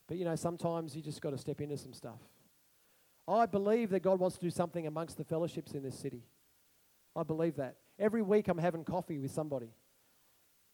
But 0.09 0.16
you 0.16 0.24
know, 0.24 0.37
sometimes 0.37 0.96
you 0.96 1.02
just 1.02 1.20
got 1.20 1.30
to 1.30 1.38
step 1.38 1.61
into 1.61 1.76
some 1.76 1.92
stuff. 1.92 2.20
I 3.28 3.44
believe 3.46 3.90
that 3.90 4.00
God 4.00 4.18
wants 4.18 4.37
to 4.37 4.42
do 4.42 4.50
something 4.50 4.87
amongst 4.87 5.18
the 5.18 5.24
fellowships 5.24 5.72
in 5.72 5.83
this 5.83 5.98
city. 5.98 6.22
I 7.16 7.22
believe 7.22 7.57
that. 7.57 7.77
Every 7.98 8.22
week 8.22 8.48
I'm 8.48 8.59
having 8.59 8.85
coffee 8.85 9.18
with 9.18 9.31
somebody. 9.31 9.70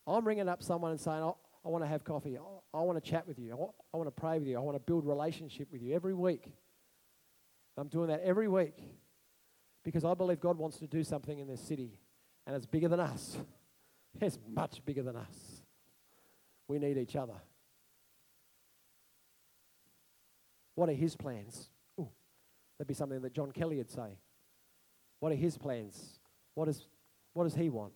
I'm 0.06 0.26
ringing 0.26 0.48
up 0.48 0.62
someone 0.62 0.90
and 0.90 1.00
saying, 1.00 1.22
oh, 1.22 1.36
I 1.64 1.68
want 1.68 1.84
to 1.84 1.88
have 1.88 2.04
coffee. 2.04 2.38
I, 2.38 2.78
I 2.78 2.82
want 2.82 3.02
to 3.02 3.10
chat 3.10 3.28
with 3.28 3.38
you. 3.38 3.52
I 3.52 3.54
want, 3.54 3.72
I 3.92 3.96
want 3.96 4.06
to 4.08 4.20
pray 4.20 4.38
with 4.38 4.48
you. 4.48 4.56
I 4.56 4.60
want 4.60 4.76
to 4.76 4.80
build 4.80 5.06
relationship 5.06 5.68
with 5.70 5.82
you 5.82 5.94
every 5.94 6.14
week. 6.14 6.52
I'm 7.76 7.88
doing 7.88 8.08
that 8.08 8.20
every 8.22 8.48
week 8.48 8.76
because 9.84 10.04
I 10.04 10.14
believe 10.14 10.40
God 10.40 10.58
wants 10.58 10.78
to 10.78 10.86
do 10.86 11.02
something 11.02 11.38
in 11.38 11.48
this 11.48 11.60
city 11.60 11.98
and 12.46 12.54
it's 12.56 12.66
bigger 12.66 12.88
than 12.88 13.00
us. 13.00 13.36
It's 14.20 14.40
much 14.52 14.84
bigger 14.84 15.04
than 15.04 15.14
us. 15.14 15.62
We 16.66 16.80
need 16.80 16.98
each 16.98 17.14
other. 17.14 17.36
What 20.74 20.88
are 20.88 20.92
his 20.94 21.14
plans? 21.14 21.70
Ooh, 22.00 22.08
that'd 22.76 22.88
be 22.88 22.94
something 22.94 23.22
that 23.22 23.32
John 23.32 23.52
Kelly 23.52 23.76
would 23.76 23.88
say. 23.88 24.18
What 25.20 25.30
are 25.30 25.36
his 25.36 25.56
plans? 25.56 26.19
What, 26.60 26.68
is, 26.68 26.84
what 27.32 27.44
does 27.44 27.54
he 27.54 27.70
want? 27.70 27.94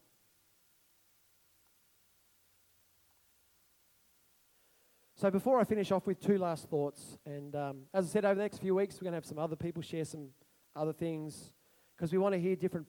So 5.17 5.31
before 5.31 5.61
I 5.61 5.65
finish 5.65 5.93
off 5.93 6.07
with 6.07 6.19
two 6.19 6.39
last 6.39 6.71
thoughts, 6.71 7.19
and 7.27 7.55
um, 7.55 7.81
as 7.93 8.07
I 8.07 8.09
said, 8.09 8.25
over 8.25 8.37
the 8.37 8.41
next 8.41 8.63
few 8.63 8.75
weeks, 8.75 8.95
we're 8.95 9.05
going 9.05 9.13
to 9.13 9.17
have 9.17 9.27
some 9.27 9.39
other 9.39 9.55
people 9.55 9.83
share 9.83 10.07
some 10.07 10.29
other 10.75 10.95
things 10.95 11.53
because 11.95 12.11
we 12.11 12.17
want 12.17 12.33
to 12.37 12.41
hear 12.41 12.57
different 12.57 12.87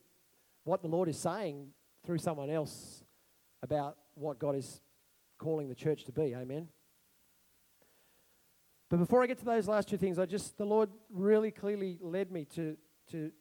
what 0.63 0.81
the 0.81 0.87
Lord 0.87 1.09
is 1.09 1.19
saying 1.19 1.67
through 2.05 2.19
someone 2.19 2.49
else 2.49 3.03
about 3.61 3.97
what 4.13 4.39
God 4.39 4.55
is 4.55 4.79
calling 5.37 5.67
the 5.67 5.75
church 5.75 6.05
to 6.05 6.13
be. 6.13 6.33
Amen. 6.33 6.69
But 8.89 8.99
before 8.99 9.21
I 9.23 9.27
get 9.27 9.39
to 9.39 9.45
those 9.45 9.67
last 9.67 9.89
two 9.89 9.97
things, 9.97 10.19
I 10.19 10.25
just 10.25 10.57
the 10.57 10.63
Lord 10.63 10.89
really 11.09 11.51
clearly 11.51 11.97
led 11.99 12.31
me 12.31 12.45
to 12.55 12.77
to 13.11 13.33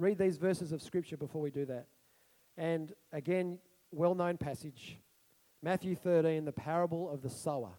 read 0.00 0.18
these 0.18 0.38
verses 0.38 0.72
of 0.72 0.82
Scripture 0.82 1.16
before 1.16 1.42
we 1.42 1.50
do 1.50 1.66
that. 1.66 1.86
And 2.56 2.92
again, 3.12 3.58
well 3.92 4.14
known 4.14 4.36
passage 4.36 4.98
Matthew 5.62 5.94
13, 5.94 6.46
the 6.46 6.52
parable 6.52 7.10
of 7.10 7.20
the 7.20 7.28
sower. 7.28 7.72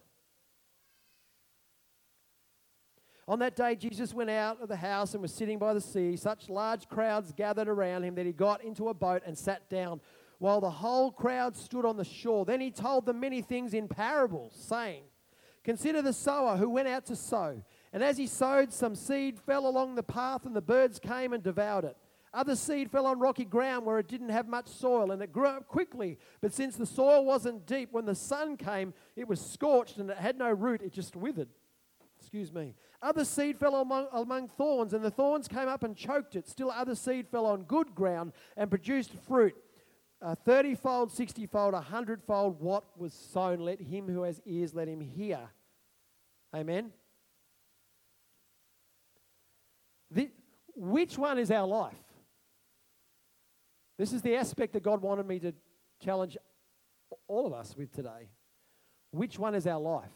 On 3.26 3.38
that 3.40 3.56
day, 3.56 3.74
Jesus 3.74 4.14
went 4.14 4.30
out 4.30 4.60
of 4.60 4.68
the 4.68 4.76
house 4.76 5.14
and 5.14 5.22
was 5.22 5.32
sitting 5.32 5.58
by 5.58 5.74
the 5.74 5.80
sea. 5.80 6.16
Such 6.16 6.48
large 6.48 6.88
crowds 6.88 7.32
gathered 7.32 7.68
around 7.68 8.04
him 8.04 8.14
that 8.16 8.26
he 8.26 8.32
got 8.32 8.62
into 8.62 8.88
a 8.88 8.94
boat 8.94 9.22
and 9.26 9.36
sat 9.36 9.68
down, 9.68 10.00
while 10.38 10.60
the 10.60 10.70
whole 10.70 11.10
crowd 11.10 11.56
stood 11.56 11.84
on 11.84 11.96
the 11.96 12.04
shore. 12.04 12.44
Then 12.44 12.60
he 12.60 12.70
told 12.70 13.06
them 13.06 13.20
many 13.20 13.42
things 13.42 13.74
in 13.74 13.88
parables, 13.88 14.52
saying, 14.54 15.02
Consider 15.64 16.02
the 16.02 16.12
sower 16.12 16.56
who 16.56 16.68
went 16.68 16.88
out 16.88 17.06
to 17.06 17.16
sow. 17.16 17.62
And 17.92 18.02
as 18.02 18.16
he 18.16 18.26
sowed, 18.26 18.72
some 18.72 18.96
seed 18.96 19.38
fell 19.38 19.66
along 19.66 19.94
the 19.94 20.02
path, 20.02 20.44
and 20.44 20.56
the 20.56 20.60
birds 20.60 20.98
came 20.98 21.32
and 21.32 21.42
devoured 21.42 21.84
it. 21.84 21.96
Other 22.34 22.56
seed 22.56 22.90
fell 22.90 23.06
on 23.06 23.18
rocky 23.18 23.44
ground 23.44 23.84
where 23.84 23.98
it 23.98 24.08
didn't 24.08 24.30
have 24.30 24.48
much 24.48 24.66
soil 24.66 25.10
and 25.10 25.20
it 25.22 25.32
grew 25.32 25.46
up 25.46 25.68
quickly. 25.68 26.18
But 26.40 26.54
since 26.54 26.76
the 26.76 26.86
soil 26.86 27.24
wasn't 27.24 27.66
deep, 27.66 27.92
when 27.92 28.06
the 28.06 28.14
sun 28.14 28.56
came, 28.56 28.94
it 29.16 29.28
was 29.28 29.40
scorched 29.40 29.98
and 29.98 30.08
it 30.08 30.16
had 30.16 30.38
no 30.38 30.50
root, 30.50 30.80
it 30.82 30.92
just 30.92 31.14
withered. 31.14 31.48
Excuse 32.18 32.52
me. 32.52 32.74
Other 33.02 33.24
seed 33.24 33.58
fell 33.58 33.74
among, 33.76 34.06
among 34.12 34.48
thorns, 34.48 34.94
and 34.94 35.04
the 35.04 35.10
thorns 35.10 35.48
came 35.48 35.68
up 35.68 35.82
and 35.82 35.96
choked 35.96 36.36
it. 36.36 36.48
Still, 36.48 36.70
other 36.70 36.94
seed 36.94 37.28
fell 37.28 37.46
on 37.46 37.64
good 37.64 37.94
ground 37.94 38.32
and 38.56 38.70
produced 38.70 39.10
fruit. 39.26 39.56
Uh, 40.22 40.36
30 40.36 40.76
fold, 40.76 41.10
60 41.10 41.46
fold, 41.48 41.74
100 41.74 42.22
fold 42.22 42.60
what 42.60 42.84
was 42.96 43.12
sown. 43.12 43.58
Let 43.58 43.80
him 43.80 44.06
who 44.06 44.22
has 44.22 44.40
ears, 44.46 44.72
let 44.72 44.86
him 44.86 45.00
hear. 45.00 45.40
Amen. 46.54 46.92
The, 50.12 50.30
which 50.76 51.18
one 51.18 51.38
is 51.38 51.50
our 51.50 51.66
life? 51.66 51.96
This 53.98 54.12
is 54.12 54.22
the 54.22 54.36
aspect 54.36 54.72
that 54.72 54.82
God 54.82 55.02
wanted 55.02 55.26
me 55.26 55.38
to 55.40 55.52
challenge 56.02 56.36
all 57.28 57.46
of 57.46 57.52
us 57.52 57.76
with 57.76 57.92
today. 57.92 58.30
Which 59.10 59.38
one 59.38 59.54
is 59.54 59.66
our 59.66 59.80
life? 59.80 60.10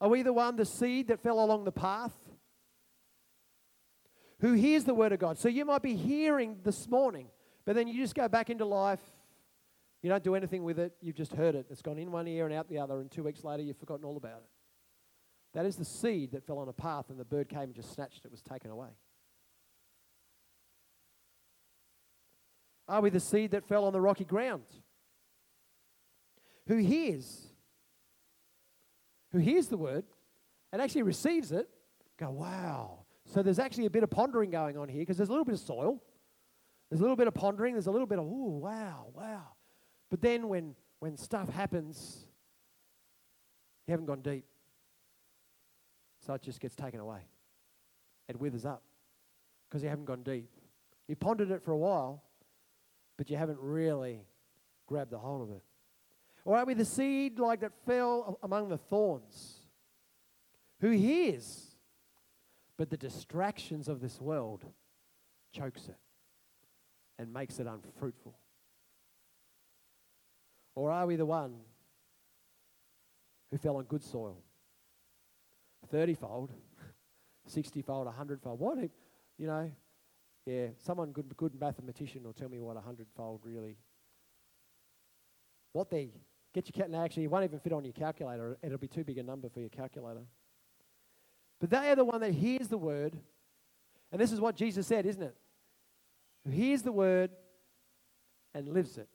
Are 0.00 0.08
we 0.08 0.22
the 0.22 0.32
one, 0.32 0.56
the 0.56 0.64
seed 0.64 1.08
that 1.08 1.22
fell 1.22 1.42
along 1.42 1.64
the 1.64 1.72
path? 1.72 2.14
Who 4.40 4.52
hears 4.52 4.84
the 4.84 4.94
word 4.94 5.12
of 5.12 5.18
God? 5.18 5.38
So 5.38 5.48
you 5.48 5.64
might 5.64 5.82
be 5.82 5.96
hearing 5.96 6.58
this 6.62 6.88
morning, 6.88 7.28
but 7.64 7.74
then 7.74 7.88
you 7.88 8.00
just 8.00 8.14
go 8.14 8.28
back 8.28 8.50
into 8.50 8.64
life. 8.64 9.00
You 10.02 10.10
don't 10.10 10.22
do 10.22 10.36
anything 10.36 10.62
with 10.62 10.78
it. 10.78 10.92
You've 11.00 11.16
just 11.16 11.32
heard 11.32 11.56
it. 11.56 11.66
It's 11.70 11.82
gone 11.82 11.98
in 11.98 12.12
one 12.12 12.28
ear 12.28 12.44
and 12.44 12.54
out 12.54 12.68
the 12.68 12.78
other, 12.78 13.00
and 13.00 13.10
two 13.10 13.24
weeks 13.24 13.42
later, 13.42 13.64
you've 13.64 13.78
forgotten 13.78 14.04
all 14.04 14.16
about 14.16 14.38
it. 14.38 14.50
That 15.54 15.66
is 15.66 15.76
the 15.76 15.84
seed 15.84 16.32
that 16.32 16.46
fell 16.46 16.58
on 16.58 16.68
a 16.68 16.72
path, 16.72 17.06
and 17.08 17.18
the 17.18 17.24
bird 17.24 17.48
came 17.48 17.62
and 17.62 17.74
just 17.74 17.92
snatched 17.92 18.24
it, 18.24 18.30
was 18.30 18.42
taken 18.42 18.70
away. 18.70 18.90
Are 22.88 23.00
we 23.00 23.10
the 23.10 23.20
seed 23.20 23.50
that 23.50 23.64
fell 23.64 23.84
on 23.84 23.92
the 23.92 24.00
rocky 24.00 24.24
ground? 24.24 24.64
Who 26.66 26.76
hears? 26.76 27.46
Who 29.32 29.38
hears 29.38 29.68
the 29.68 29.76
word 29.76 30.04
and 30.72 30.80
actually 30.80 31.02
receives 31.02 31.52
it? 31.52 31.68
Go, 32.18 32.30
wow. 32.30 33.00
So 33.26 33.42
there's 33.42 33.58
actually 33.58 33.86
a 33.86 33.90
bit 33.90 34.02
of 34.02 34.10
pondering 34.10 34.50
going 34.50 34.78
on 34.78 34.88
here 34.88 35.00
because 35.00 35.18
there's 35.18 35.28
a 35.28 35.32
little 35.32 35.44
bit 35.44 35.54
of 35.54 35.60
soil. 35.60 36.02
There's 36.88 37.00
a 37.00 37.02
little 37.02 37.16
bit 37.16 37.28
of 37.28 37.34
pondering. 37.34 37.74
There's 37.74 37.86
a 37.86 37.90
little 37.90 38.06
bit 38.06 38.18
of, 38.18 38.24
ooh, 38.24 38.58
wow, 38.58 39.08
wow. 39.12 39.42
But 40.10 40.22
then 40.22 40.48
when, 40.48 40.74
when 41.00 41.16
stuff 41.18 41.50
happens, 41.50 42.26
you 43.86 43.92
haven't 43.92 44.06
gone 44.06 44.22
deep. 44.22 44.44
So 46.26 46.32
it 46.34 46.42
just 46.42 46.60
gets 46.60 46.74
taken 46.74 47.00
away. 47.00 47.20
It 48.28 48.38
withers 48.38 48.64
up 48.64 48.82
because 49.68 49.82
you 49.82 49.90
haven't 49.90 50.06
gone 50.06 50.22
deep. 50.22 50.48
You 51.06 51.16
pondered 51.16 51.50
it 51.50 51.62
for 51.62 51.72
a 51.72 51.76
while, 51.76 52.22
but 53.18 53.28
you 53.28 53.36
haven't 53.36 53.58
really 53.60 54.20
grabbed 54.86 55.10
the 55.10 55.18
hold 55.18 55.42
of 55.42 55.50
it. 55.50 55.62
Or 56.44 56.56
are 56.56 56.64
we 56.64 56.72
the 56.72 56.84
seed 56.84 57.38
like 57.38 57.60
that 57.60 57.72
fell 57.84 58.38
among 58.42 58.70
the 58.70 58.78
thorns? 58.78 59.56
Who 60.80 60.90
hears, 60.92 61.66
but 62.78 62.88
the 62.88 62.96
distractions 62.96 63.88
of 63.88 64.00
this 64.00 64.20
world 64.20 64.64
chokes 65.52 65.88
it 65.88 65.98
and 67.18 67.30
makes 67.32 67.58
it 67.58 67.66
unfruitful? 67.66 68.38
Or 70.76 70.92
are 70.92 71.06
we 71.06 71.16
the 71.16 71.26
one 71.26 71.56
who 73.50 73.58
fell 73.58 73.76
on 73.76 73.84
good 73.84 74.04
soil? 74.04 74.38
30 75.90 76.14
fold, 76.14 76.52
60 77.46 77.82
fold, 77.82 78.06
100 78.06 78.40
fold. 78.40 78.60
What, 78.60 78.78
you 78.78 79.46
know, 79.48 79.70
yeah, 80.48 80.68
someone 80.78 81.12
good, 81.12 81.36
good 81.36 81.60
mathematician 81.60 82.22
will 82.22 82.32
tell 82.32 82.48
me 82.48 82.58
what 82.58 82.76
a 82.76 82.80
hundredfold 82.80 83.40
really. 83.44 83.76
What 85.72 85.90
they 85.90 86.10
get 86.54 86.74
your 86.74 86.86
cat. 86.86 86.94
actually, 86.94 87.24
it 87.24 87.30
won't 87.30 87.44
even 87.44 87.58
fit 87.58 87.72
on 87.72 87.84
your 87.84 87.92
calculator. 87.92 88.56
It'll 88.62 88.78
be 88.78 88.88
too 88.88 89.04
big 89.04 89.18
a 89.18 89.22
number 89.22 89.50
for 89.50 89.60
your 89.60 89.68
calculator. 89.68 90.22
But 91.60 91.68
they 91.68 91.90
are 91.90 91.96
the 91.96 92.04
one 92.04 92.22
that 92.22 92.32
hears 92.32 92.68
the 92.68 92.78
word, 92.78 93.18
and 94.10 94.18
this 94.18 94.32
is 94.32 94.40
what 94.40 94.56
Jesus 94.56 94.86
said, 94.86 95.04
isn't 95.04 95.22
it? 95.22 95.36
Who 96.46 96.50
hears 96.50 96.80
the 96.82 96.92
word 96.92 97.30
and 98.54 98.68
lives 98.68 98.96
it. 98.96 99.08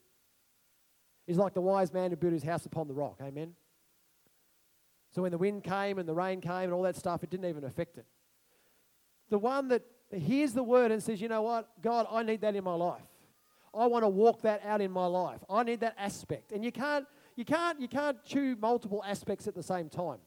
Is 1.25 1.37
like 1.37 1.53
the 1.55 1.61
wise 1.61 1.91
man 1.91 2.11
who 2.11 2.17
built 2.17 2.33
his 2.33 2.43
house 2.43 2.65
upon 2.65 2.87
the 2.87 2.93
rock. 2.93 3.17
Amen. 3.21 3.53
So 5.11 5.23
when 5.23 5.31
the 5.31 5.37
wind 5.37 5.63
came 5.63 5.97
and 5.97 6.07
the 6.07 6.13
rain 6.13 6.41
came 6.41 6.63
and 6.63 6.73
all 6.73 6.83
that 6.83 6.95
stuff, 6.95 7.23
it 7.23 7.29
didn't 7.29 7.49
even 7.49 7.63
affect 7.63 7.97
it. 7.97 8.05
The 9.29 9.39
one 9.39 9.69
that 9.69 9.83
hears 10.19 10.53
the 10.53 10.63
word 10.63 10.91
and 10.91 11.01
says, 11.01 11.21
you 11.21 11.27
know 11.27 11.41
what, 11.41 11.69
God, 11.81 12.07
I 12.11 12.23
need 12.23 12.41
that 12.41 12.55
in 12.55 12.63
my 12.63 12.75
life. 12.75 13.01
I 13.73 13.87
want 13.87 14.03
to 14.03 14.09
walk 14.09 14.41
that 14.43 14.61
out 14.63 14.81
in 14.81 14.91
my 14.91 15.07
life. 15.07 15.43
I 15.49 15.63
need 15.63 15.79
that 15.79 15.95
aspect. 15.97 16.51
And 16.51 16.63
you 16.63 16.71
can't, 16.71 17.05
you 17.35 17.43
can't, 17.45 17.79
you 17.79 17.87
can't 17.87 18.23
chew 18.23 18.55
multiple 18.59 19.03
aspects 19.05 19.47
at 19.47 19.55
the 19.55 19.63
same 19.63 19.89
time. 19.89 20.19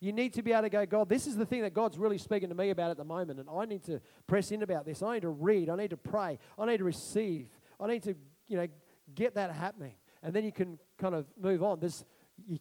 You 0.00 0.12
need 0.12 0.34
to 0.34 0.42
be 0.42 0.52
able 0.52 0.62
to 0.62 0.68
go, 0.68 0.84
God, 0.86 1.08
this 1.08 1.26
is 1.26 1.36
the 1.36 1.46
thing 1.46 1.62
that 1.62 1.72
God's 1.72 1.98
really 1.98 2.18
speaking 2.18 2.50
to 2.50 2.54
me 2.54 2.70
about 2.70 2.90
at 2.90 2.96
the 2.96 3.04
moment, 3.04 3.40
and 3.40 3.48
I 3.50 3.64
need 3.64 3.82
to 3.84 4.00
press 4.26 4.50
in 4.50 4.62
about 4.62 4.84
this. 4.84 5.02
I 5.02 5.14
need 5.14 5.22
to 5.22 5.30
read. 5.30 5.70
I 5.70 5.76
need 5.76 5.90
to 5.90 5.96
pray. 5.96 6.38
I 6.58 6.66
need 6.66 6.78
to 6.78 6.84
receive. 6.84 7.48
I 7.80 7.86
need 7.86 8.02
to, 8.02 8.14
you 8.46 8.58
know, 8.58 8.66
get 9.14 9.34
that 9.34 9.52
happening, 9.52 9.94
and 10.22 10.34
then 10.34 10.44
you 10.44 10.52
can 10.52 10.78
kind 10.98 11.14
of 11.14 11.26
move 11.40 11.62
on. 11.62 11.80
This, 11.80 12.04
you, 12.46 12.58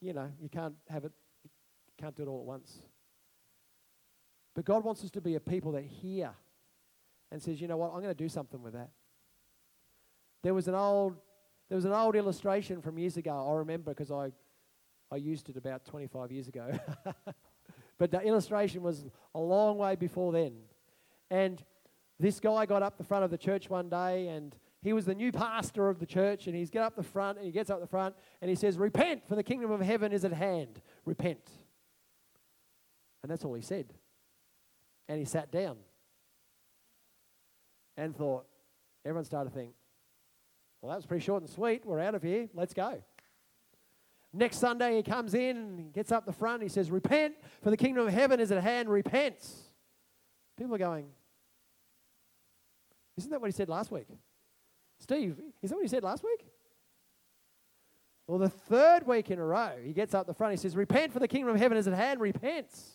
you 0.00 0.14
know, 0.14 0.30
you 0.40 0.48
can't 0.48 0.74
have 0.88 1.04
it, 1.04 1.12
you 1.44 1.50
can't 1.98 2.16
do 2.16 2.22
it 2.22 2.28
all 2.28 2.40
at 2.40 2.46
once. 2.46 2.78
But 4.56 4.64
God 4.64 4.84
wants 4.84 5.04
us 5.04 5.10
to 5.10 5.20
be 5.20 5.34
a 5.34 5.40
people 5.40 5.72
that 5.72 5.84
hear 5.84 6.30
and 7.30 7.42
says, 7.42 7.60
you 7.60 7.68
know 7.68 7.76
what, 7.76 7.88
I'm 7.92 8.00
going 8.00 8.08
to 8.08 8.14
do 8.14 8.28
something 8.28 8.62
with 8.62 8.72
that. 8.72 8.88
There 10.42 10.54
was 10.54 10.66
an 10.66 10.74
old, 10.74 11.14
there 11.68 11.76
was 11.76 11.84
an 11.84 11.92
old 11.92 12.16
illustration 12.16 12.80
from 12.80 12.98
years 12.98 13.18
ago. 13.18 13.48
I 13.52 13.58
remember 13.58 13.92
because 13.92 14.10
I, 14.10 14.32
I 15.12 15.16
used 15.16 15.50
it 15.50 15.58
about 15.58 15.84
25 15.84 16.32
years 16.32 16.48
ago. 16.48 16.70
but 17.98 18.10
the 18.10 18.22
illustration 18.22 18.82
was 18.82 19.04
a 19.34 19.38
long 19.38 19.76
way 19.76 19.94
before 19.94 20.32
then. 20.32 20.54
And 21.30 21.62
this 22.18 22.40
guy 22.40 22.64
got 22.64 22.82
up 22.82 22.96
the 22.96 23.04
front 23.04 23.24
of 23.24 23.30
the 23.30 23.38
church 23.38 23.68
one 23.68 23.90
day 23.90 24.28
and 24.28 24.56
he 24.80 24.94
was 24.94 25.04
the 25.04 25.14
new 25.14 25.32
pastor 25.32 25.90
of 25.90 25.98
the 25.98 26.06
church 26.06 26.46
and 26.46 26.56
he's 26.56 26.70
get 26.70 26.82
up 26.82 26.96
the 26.96 27.02
front 27.02 27.36
and 27.36 27.44
he 27.44 27.52
gets 27.52 27.68
up 27.68 27.80
the 27.80 27.86
front 27.86 28.14
and 28.40 28.48
he 28.48 28.54
says 28.54 28.78
repent 28.78 29.28
for 29.28 29.34
the 29.34 29.42
kingdom 29.42 29.70
of 29.70 29.82
heaven 29.82 30.12
is 30.12 30.24
at 30.24 30.32
hand 30.32 30.80
repent 31.04 31.50
and 33.22 33.30
that's 33.30 33.44
all 33.44 33.52
he 33.52 33.60
said 33.60 33.92
and 35.08 35.18
he 35.18 35.24
sat 35.24 35.50
down 35.50 35.76
and 37.96 38.14
thought, 38.14 38.46
everyone 39.04 39.24
started 39.24 39.50
to 39.50 39.56
think, 39.56 39.72
well, 40.80 40.90
that 40.90 40.96
was 40.96 41.06
pretty 41.06 41.24
short 41.24 41.42
and 41.42 41.50
sweet. 41.50 41.84
We're 41.84 42.00
out 42.00 42.14
of 42.14 42.22
here. 42.22 42.48
Let's 42.54 42.74
go. 42.74 43.02
Next 44.32 44.58
Sunday, 44.58 44.96
he 44.96 45.02
comes 45.02 45.34
in 45.34 45.56
and 45.56 45.92
gets 45.92 46.12
up 46.12 46.26
the 46.26 46.32
front. 46.32 46.62
He 46.62 46.68
says, 46.68 46.90
Repent, 46.90 47.34
for 47.62 47.70
the 47.70 47.76
kingdom 47.76 48.06
of 48.06 48.12
heaven 48.12 48.38
is 48.38 48.52
at 48.52 48.62
hand. 48.62 48.88
Repents. 48.88 49.62
People 50.58 50.74
are 50.74 50.78
going, 50.78 51.06
Isn't 53.16 53.30
that 53.30 53.40
what 53.40 53.46
he 53.46 53.52
said 53.52 53.68
last 53.68 53.90
week? 53.90 54.08
Steve, 54.98 55.40
is 55.62 55.70
that 55.70 55.76
what 55.76 55.82
he 55.82 55.88
said 55.88 56.02
last 56.02 56.22
week? 56.22 56.46
Well, 58.26 58.38
the 58.38 58.48
third 58.48 59.06
week 59.06 59.30
in 59.30 59.38
a 59.38 59.44
row, 59.44 59.72
he 59.82 59.92
gets 59.92 60.12
up 60.12 60.26
the 60.26 60.34
front. 60.34 60.52
He 60.52 60.58
says, 60.58 60.76
Repent, 60.76 61.12
for 61.12 61.18
the 61.18 61.28
kingdom 61.28 61.54
of 61.54 61.60
heaven 61.60 61.78
is 61.78 61.86
at 61.86 61.94
hand. 61.94 62.20
Repents. 62.20 62.90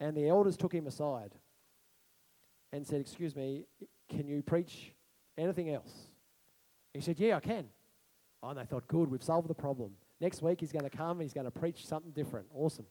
And 0.00 0.16
the 0.16 0.28
elders 0.28 0.56
took 0.56 0.72
him 0.72 0.86
aside 0.86 1.32
and 2.72 2.86
said, 2.86 3.00
Excuse 3.00 3.36
me, 3.36 3.66
can 4.08 4.26
you 4.26 4.42
preach 4.42 4.94
anything 5.36 5.70
else? 5.70 5.92
He 6.94 7.00
said, 7.00 7.20
Yeah, 7.20 7.36
I 7.36 7.40
can. 7.40 7.66
Oh, 8.42 8.48
and 8.48 8.58
they 8.58 8.64
thought, 8.64 8.88
Good, 8.88 9.10
we've 9.10 9.22
solved 9.22 9.48
the 9.48 9.54
problem. 9.54 9.92
Next 10.20 10.42
week 10.42 10.60
he's 10.60 10.72
going 10.72 10.88
to 10.88 10.90
come 10.90 11.12
and 11.12 11.22
he's 11.22 11.34
going 11.34 11.44
to 11.44 11.50
preach 11.50 11.86
something 11.86 12.12
different. 12.12 12.46
Awesome. 12.54 12.86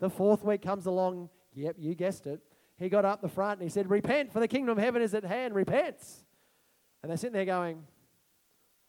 The 0.00 0.10
fourth 0.10 0.42
week 0.42 0.62
comes 0.62 0.86
along. 0.86 1.28
Yep, 1.54 1.76
you 1.78 1.94
guessed 1.94 2.26
it. 2.26 2.40
He 2.78 2.88
got 2.88 3.04
up 3.04 3.22
the 3.22 3.28
front 3.28 3.60
and 3.60 3.62
he 3.62 3.72
said, 3.72 3.88
Repent, 3.88 4.32
for 4.32 4.40
the 4.40 4.48
kingdom 4.48 4.76
of 4.76 4.82
heaven 4.82 5.02
is 5.02 5.14
at 5.14 5.24
hand. 5.24 5.54
Repents. 5.54 6.24
And 7.02 7.10
they're 7.10 7.16
sitting 7.16 7.34
there 7.34 7.44
going, 7.44 7.84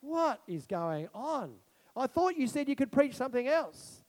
What 0.01 0.41
is 0.47 0.65
going 0.65 1.09
on? 1.13 1.55
I 1.95 2.07
thought 2.07 2.37
you 2.37 2.47
said 2.47 2.69
you 2.69 2.75
could 2.75 2.91
preach 2.91 3.15
something 3.15 3.47
else. 3.47 4.03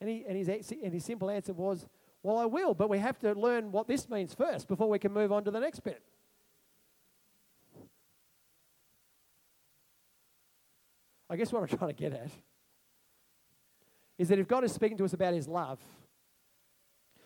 And, 0.00 0.08
he, 0.08 0.24
and, 0.26 0.36
his, 0.36 0.48
and 0.48 0.92
his 0.92 1.04
simple 1.04 1.30
answer 1.30 1.52
was, 1.52 1.86
well, 2.24 2.38
I 2.38 2.46
will, 2.46 2.72
but 2.72 2.88
we 2.88 2.98
have 2.98 3.18
to 3.18 3.34
learn 3.34 3.70
what 3.70 3.86
this 3.86 4.08
means 4.08 4.32
first 4.32 4.66
before 4.66 4.88
we 4.88 4.98
can 4.98 5.12
move 5.12 5.30
on 5.30 5.44
to 5.44 5.50
the 5.50 5.60
next 5.60 5.80
bit. 5.80 6.02
I 11.28 11.36
guess 11.36 11.52
what 11.52 11.60
I'm 11.60 11.68
trying 11.78 11.90
to 11.90 11.94
get 11.94 12.14
at 12.14 12.30
is 14.16 14.28
that 14.28 14.38
if 14.38 14.48
God 14.48 14.64
is 14.64 14.72
speaking 14.72 14.96
to 14.96 15.04
us 15.04 15.12
about 15.12 15.34
His 15.34 15.46
love, 15.46 15.80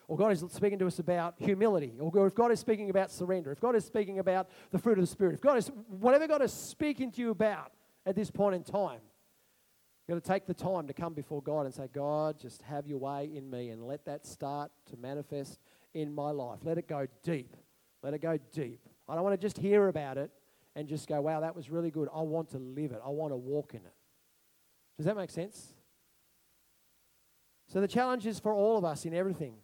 or 0.08 0.16
God 0.16 0.32
is 0.32 0.44
speaking 0.50 0.80
to 0.80 0.87
us 0.88 0.98
about 0.98 1.34
humility, 1.38 1.92
or 2.00 2.26
if 2.26 2.34
God 2.34 2.50
is 2.50 2.58
speaking 2.58 2.90
about 2.90 3.12
surrender, 3.12 3.52
if 3.52 3.61
God 3.61 3.76
is 3.76 3.84
speaking 3.84 4.18
about 4.18 4.48
the 4.72 4.78
fruit 4.80 4.98
of 4.98 5.02
the 5.02 5.06
Spirit, 5.06 5.34
if 5.34 5.40
God 5.40 5.58
is, 5.58 5.70
whatever 5.87 6.26
God 6.26 6.42
is 6.42 6.52
speaking 6.52 7.12
to 7.12 7.20
you 7.20 7.30
about 7.30 7.70
at 8.04 8.16
this 8.16 8.32
point 8.32 8.56
in 8.56 8.64
time, 8.64 9.00
You've 10.08 10.16
got 10.16 10.24
to 10.24 10.32
take 10.32 10.46
the 10.46 10.54
time 10.54 10.86
to 10.86 10.94
come 10.94 11.12
before 11.12 11.42
God 11.42 11.66
and 11.66 11.74
say, 11.74 11.86
God, 11.92 12.40
just 12.40 12.62
have 12.62 12.86
your 12.86 12.96
way 12.96 13.28
in 13.30 13.50
me 13.50 13.68
and 13.68 13.86
let 13.86 14.06
that 14.06 14.26
start 14.26 14.70
to 14.90 14.96
manifest 14.96 15.60
in 15.92 16.14
my 16.14 16.30
life. 16.30 16.60
Let 16.64 16.78
it 16.78 16.88
go 16.88 17.06
deep. 17.22 17.54
Let 18.02 18.14
it 18.14 18.22
go 18.22 18.38
deep. 18.52 18.80
I 19.06 19.14
don't 19.14 19.22
want 19.22 19.38
to 19.38 19.46
just 19.46 19.58
hear 19.58 19.88
about 19.88 20.16
it 20.16 20.30
and 20.74 20.88
just 20.88 21.08
go, 21.08 21.20
wow, 21.20 21.40
that 21.40 21.54
was 21.54 21.68
really 21.68 21.90
good. 21.90 22.08
I 22.14 22.22
want 22.22 22.48
to 22.50 22.58
live 22.58 22.92
it. 22.92 23.02
I 23.04 23.10
want 23.10 23.34
to 23.34 23.36
walk 23.36 23.74
in 23.74 23.80
it. 23.80 23.94
Does 24.96 25.04
that 25.04 25.14
make 25.14 25.28
sense? 25.28 25.74
So 27.66 27.82
the 27.82 27.88
challenge 27.88 28.26
is 28.26 28.38
for 28.38 28.54
all 28.54 28.78
of 28.78 28.86
us 28.86 29.04
in 29.04 29.12
everything 29.12 29.56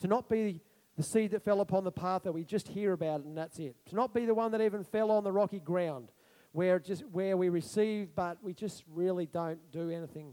to 0.00 0.08
not 0.08 0.28
be 0.28 0.60
the 0.98 1.02
seed 1.02 1.30
that 1.30 1.42
fell 1.42 1.62
upon 1.62 1.84
the 1.84 1.92
path 1.92 2.24
that 2.24 2.32
we 2.32 2.44
just 2.44 2.68
hear 2.68 2.92
about 2.92 3.24
and 3.24 3.36
that's 3.36 3.58
it. 3.58 3.76
To 3.86 3.96
not 3.96 4.12
be 4.12 4.26
the 4.26 4.34
one 4.34 4.52
that 4.52 4.60
even 4.60 4.84
fell 4.84 5.10
on 5.10 5.24
the 5.24 5.32
rocky 5.32 5.60
ground 5.60 6.10
where 6.56 6.78
just 6.78 7.04
where 7.12 7.36
we 7.36 7.50
receive, 7.50 8.14
but 8.14 8.38
we 8.42 8.54
just 8.54 8.82
really 8.90 9.26
don't 9.26 9.58
do 9.72 9.90
anything 9.90 10.32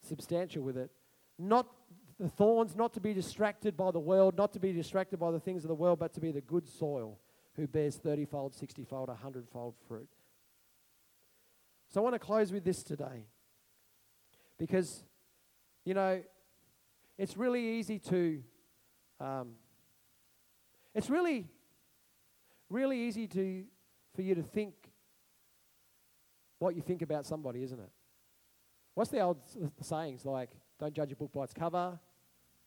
substantial 0.00 0.62
with 0.62 0.78
it. 0.78 0.90
Not 1.38 1.66
the 2.18 2.30
thorns, 2.30 2.74
not 2.74 2.94
to 2.94 3.00
be 3.00 3.12
distracted 3.12 3.76
by 3.76 3.90
the 3.90 4.00
world, 4.00 4.38
not 4.38 4.54
to 4.54 4.58
be 4.58 4.72
distracted 4.72 5.18
by 5.18 5.30
the 5.30 5.38
things 5.38 5.62
of 5.62 5.68
the 5.68 5.74
world, 5.74 5.98
but 5.98 6.14
to 6.14 6.20
be 6.20 6.30
the 6.32 6.40
good 6.40 6.66
soil 6.66 7.18
who 7.54 7.66
bears 7.66 7.96
30 7.96 8.24
fold, 8.24 8.54
60 8.54 8.82
fold, 8.84 9.08
100 9.08 9.46
fold 9.46 9.74
fruit. 9.86 10.08
So 11.90 12.00
I 12.00 12.04
want 12.04 12.14
to 12.14 12.18
close 12.18 12.50
with 12.50 12.64
this 12.64 12.82
today. 12.82 13.26
Because, 14.58 15.04
you 15.84 15.92
know, 15.92 16.22
it's 17.18 17.36
really 17.36 17.78
easy 17.78 17.98
to, 17.98 18.42
um, 19.20 19.50
it's 20.94 21.10
really, 21.10 21.46
really 22.70 23.00
easy 23.00 23.26
to 23.26 23.64
for 24.20 24.26
you 24.26 24.34
to 24.34 24.42
think 24.42 24.74
what 26.58 26.76
you 26.76 26.82
think 26.82 27.00
about 27.00 27.24
somebody, 27.24 27.62
isn't 27.62 27.80
it? 27.80 27.88
What's 28.94 29.08
the 29.08 29.20
old 29.20 29.38
sayings 29.80 30.26
like, 30.26 30.50
don't 30.78 30.92
judge 30.92 31.10
a 31.12 31.16
book 31.16 31.32
by 31.32 31.44
its 31.44 31.54
cover? 31.54 31.98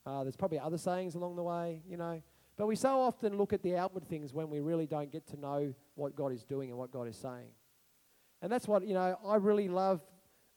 Uh, 0.04 0.24
there's 0.24 0.36
probably 0.36 0.58
other 0.58 0.80
sayings 0.80 1.14
along 1.14 1.36
the 1.36 1.44
way, 1.44 1.84
you 1.88 1.96
know. 1.96 2.24
But 2.58 2.66
we 2.66 2.76
so 2.76 3.00
often 3.00 3.38
look 3.38 3.54
at 3.54 3.62
the 3.62 3.78
outward 3.78 4.10
things 4.10 4.34
when 4.34 4.50
we 4.50 4.62
really 4.62 4.88
don't 4.88 5.12
get 5.12 5.28
to 5.28 5.40
know 5.40 5.76
what 5.94 6.16
God 6.16 6.32
is 6.32 6.44
doing 6.44 6.72
and 6.72 6.80
what 6.80 6.90
God 6.90 7.08
is 7.08 7.18
saying. 7.18 7.52
And 8.42 8.52
that's 8.52 8.68
what, 8.68 8.84
you 8.88 8.96
know, 8.96 9.16
I 9.24 9.36
really 9.36 9.68
love 9.68 10.02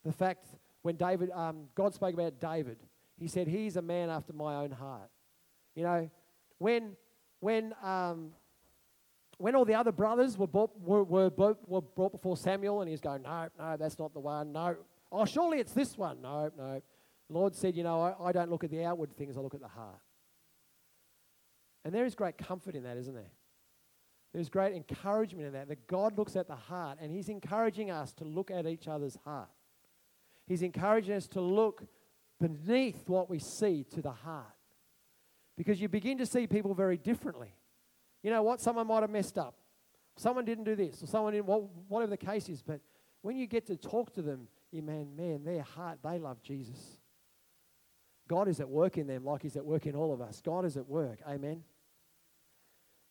the 0.02 0.12
fact 0.12 0.46
when 0.80 0.96
David, 0.96 1.30
um, 1.32 1.64
God 1.74 1.92
spoke 1.92 2.14
about 2.14 2.40
David, 2.40 2.78
he 3.18 3.28
said, 3.28 3.48
He's 3.48 3.76
a 3.76 3.82
man 3.82 4.08
after 4.08 4.32
my 4.32 4.54
own 4.54 4.70
heart. 4.70 5.10
You 5.74 5.82
know, 5.82 6.10
when, 6.56 6.96
when, 7.40 7.74
um, 7.82 8.30
when 9.38 9.54
all 9.54 9.64
the 9.64 9.74
other 9.74 9.92
brothers 9.92 10.38
were 10.38 10.46
brought, 10.46 10.70
were, 10.80 11.04
were, 11.04 11.30
were 11.66 11.82
brought 11.82 12.12
before 12.12 12.36
Samuel 12.36 12.80
and 12.80 12.90
he's 12.90 13.00
going, 13.00 13.22
No, 13.22 13.48
no, 13.58 13.76
that's 13.76 13.98
not 13.98 14.14
the 14.14 14.20
one. 14.20 14.52
No. 14.52 14.76
Oh, 15.12 15.24
surely 15.24 15.58
it's 15.58 15.72
this 15.72 15.96
one. 15.96 16.22
No, 16.22 16.50
no. 16.56 16.80
The 17.28 17.34
Lord 17.34 17.54
said, 17.54 17.76
You 17.76 17.82
know, 17.82 18.00
I, 18.00 18.28
I 18.28 18.32
don't 18.32 18.50
look 18.50 18.64
at 18.64 18.70
the 18.70 18.84
outward 18.84 19.16
things, 19.16 19.36
I 19.36 19.40
look 19.40 19.54
at 19.54 19.60
the 19.60 19.68
heart. 19.68 20.00
And 21.84 21.94
there 21.94 22.04
is 22.04 22.14
great 22.14 22.38
comfort 22.38 22.74
in 22.74 22.82
that, 22.84 22.96
isn't 22.96 23.14
there? 23.14 23.30
There's 24.32 24.48
great 24.48 24.74
encouragement 24.74 25.46
in 25.46 25.52
that, 25.52 25.68
that 25.68 25.86
God 25.86 26.18
looks 26.18 26.36
at 26.36 26.48
the 26.48 26.56
heart 26.56 26.98
and 27.00 27.12
He's 27.12 27.28
encouraging 27.28 27.90
us 27.90 28.12
to 28.14 28.24
look 28.24 28.50
at 28.50 28.66
each 28.66 28.88
other's 28.88 29.16
heart. 29.24 29.48
He's 30.46 30.62
encouraging 30.62 31.14
us 31.14 31.26
to 31.28 31.40
look 31.40 31.84
beneath 32.40 33.08
what 33.08 33.28
we 33.28 33.38
see 33.38 33.84
to 33.94 34.02
the 34.02 34.12
heart. 34.12 34.46
Because 35.56 35.80
you 35.80 35.88
begin 35.88 36.18
to 36.18 36.26
see 36.26 36.46
people 36.46 36.74
very 36.74 36.96
differently. 36.96 37.54
You 38.26 38.32
know 38.32 38.42
what? 38.42 38.60
Someone 38.60 38.88
might 38.88 39.02
have 39.02 39.10
messed 39.10 39.38
up. 39.38 39.54
Someone 40.16 40.44
didn't 40.44 40.64
do 40.64 40.74
this, 40.74 41.00
or 41.00 41.06
someone 41.06 41.32
didn't, 41.32 41.46
whatever 41.46 42.10
the 42.10 42.16
case 42.16 42.48
is. 42.48 42.60
But 42.60 42.80
when 43.22 43.36
you 43.36 43.46
get 43.46 43.66
to 43.68 43.76
talk 43.76 44.12
to 44.14 44.22
them, 44.22 44.48
you 44.72 44.82
man, 44.82 45.14
man, 45.14 45.44
their 45.44 45.62
heart, 45.62 46.00
they 46.02 46.18
love 46.18 46.42
Jesus. 46.42 46.98
God 48.26 48.48
is 48.48 48.58
at 48.58 48.68
work 48.68 48.98
in 48.98 49.06
them 49.06 49.24
like 49.24 49.42
He's 49.42 49.56
at 49.56 49.64
work 49.64 49.86
in 49.86 49.94
all 49.94 50.12
of 50.12 50.20
us. 50.20 50.42
God 50.44 50.64
is 50.64 50.76
at 50.76 50.88
work. 50.88 51.20
Amen. 51.24 51.62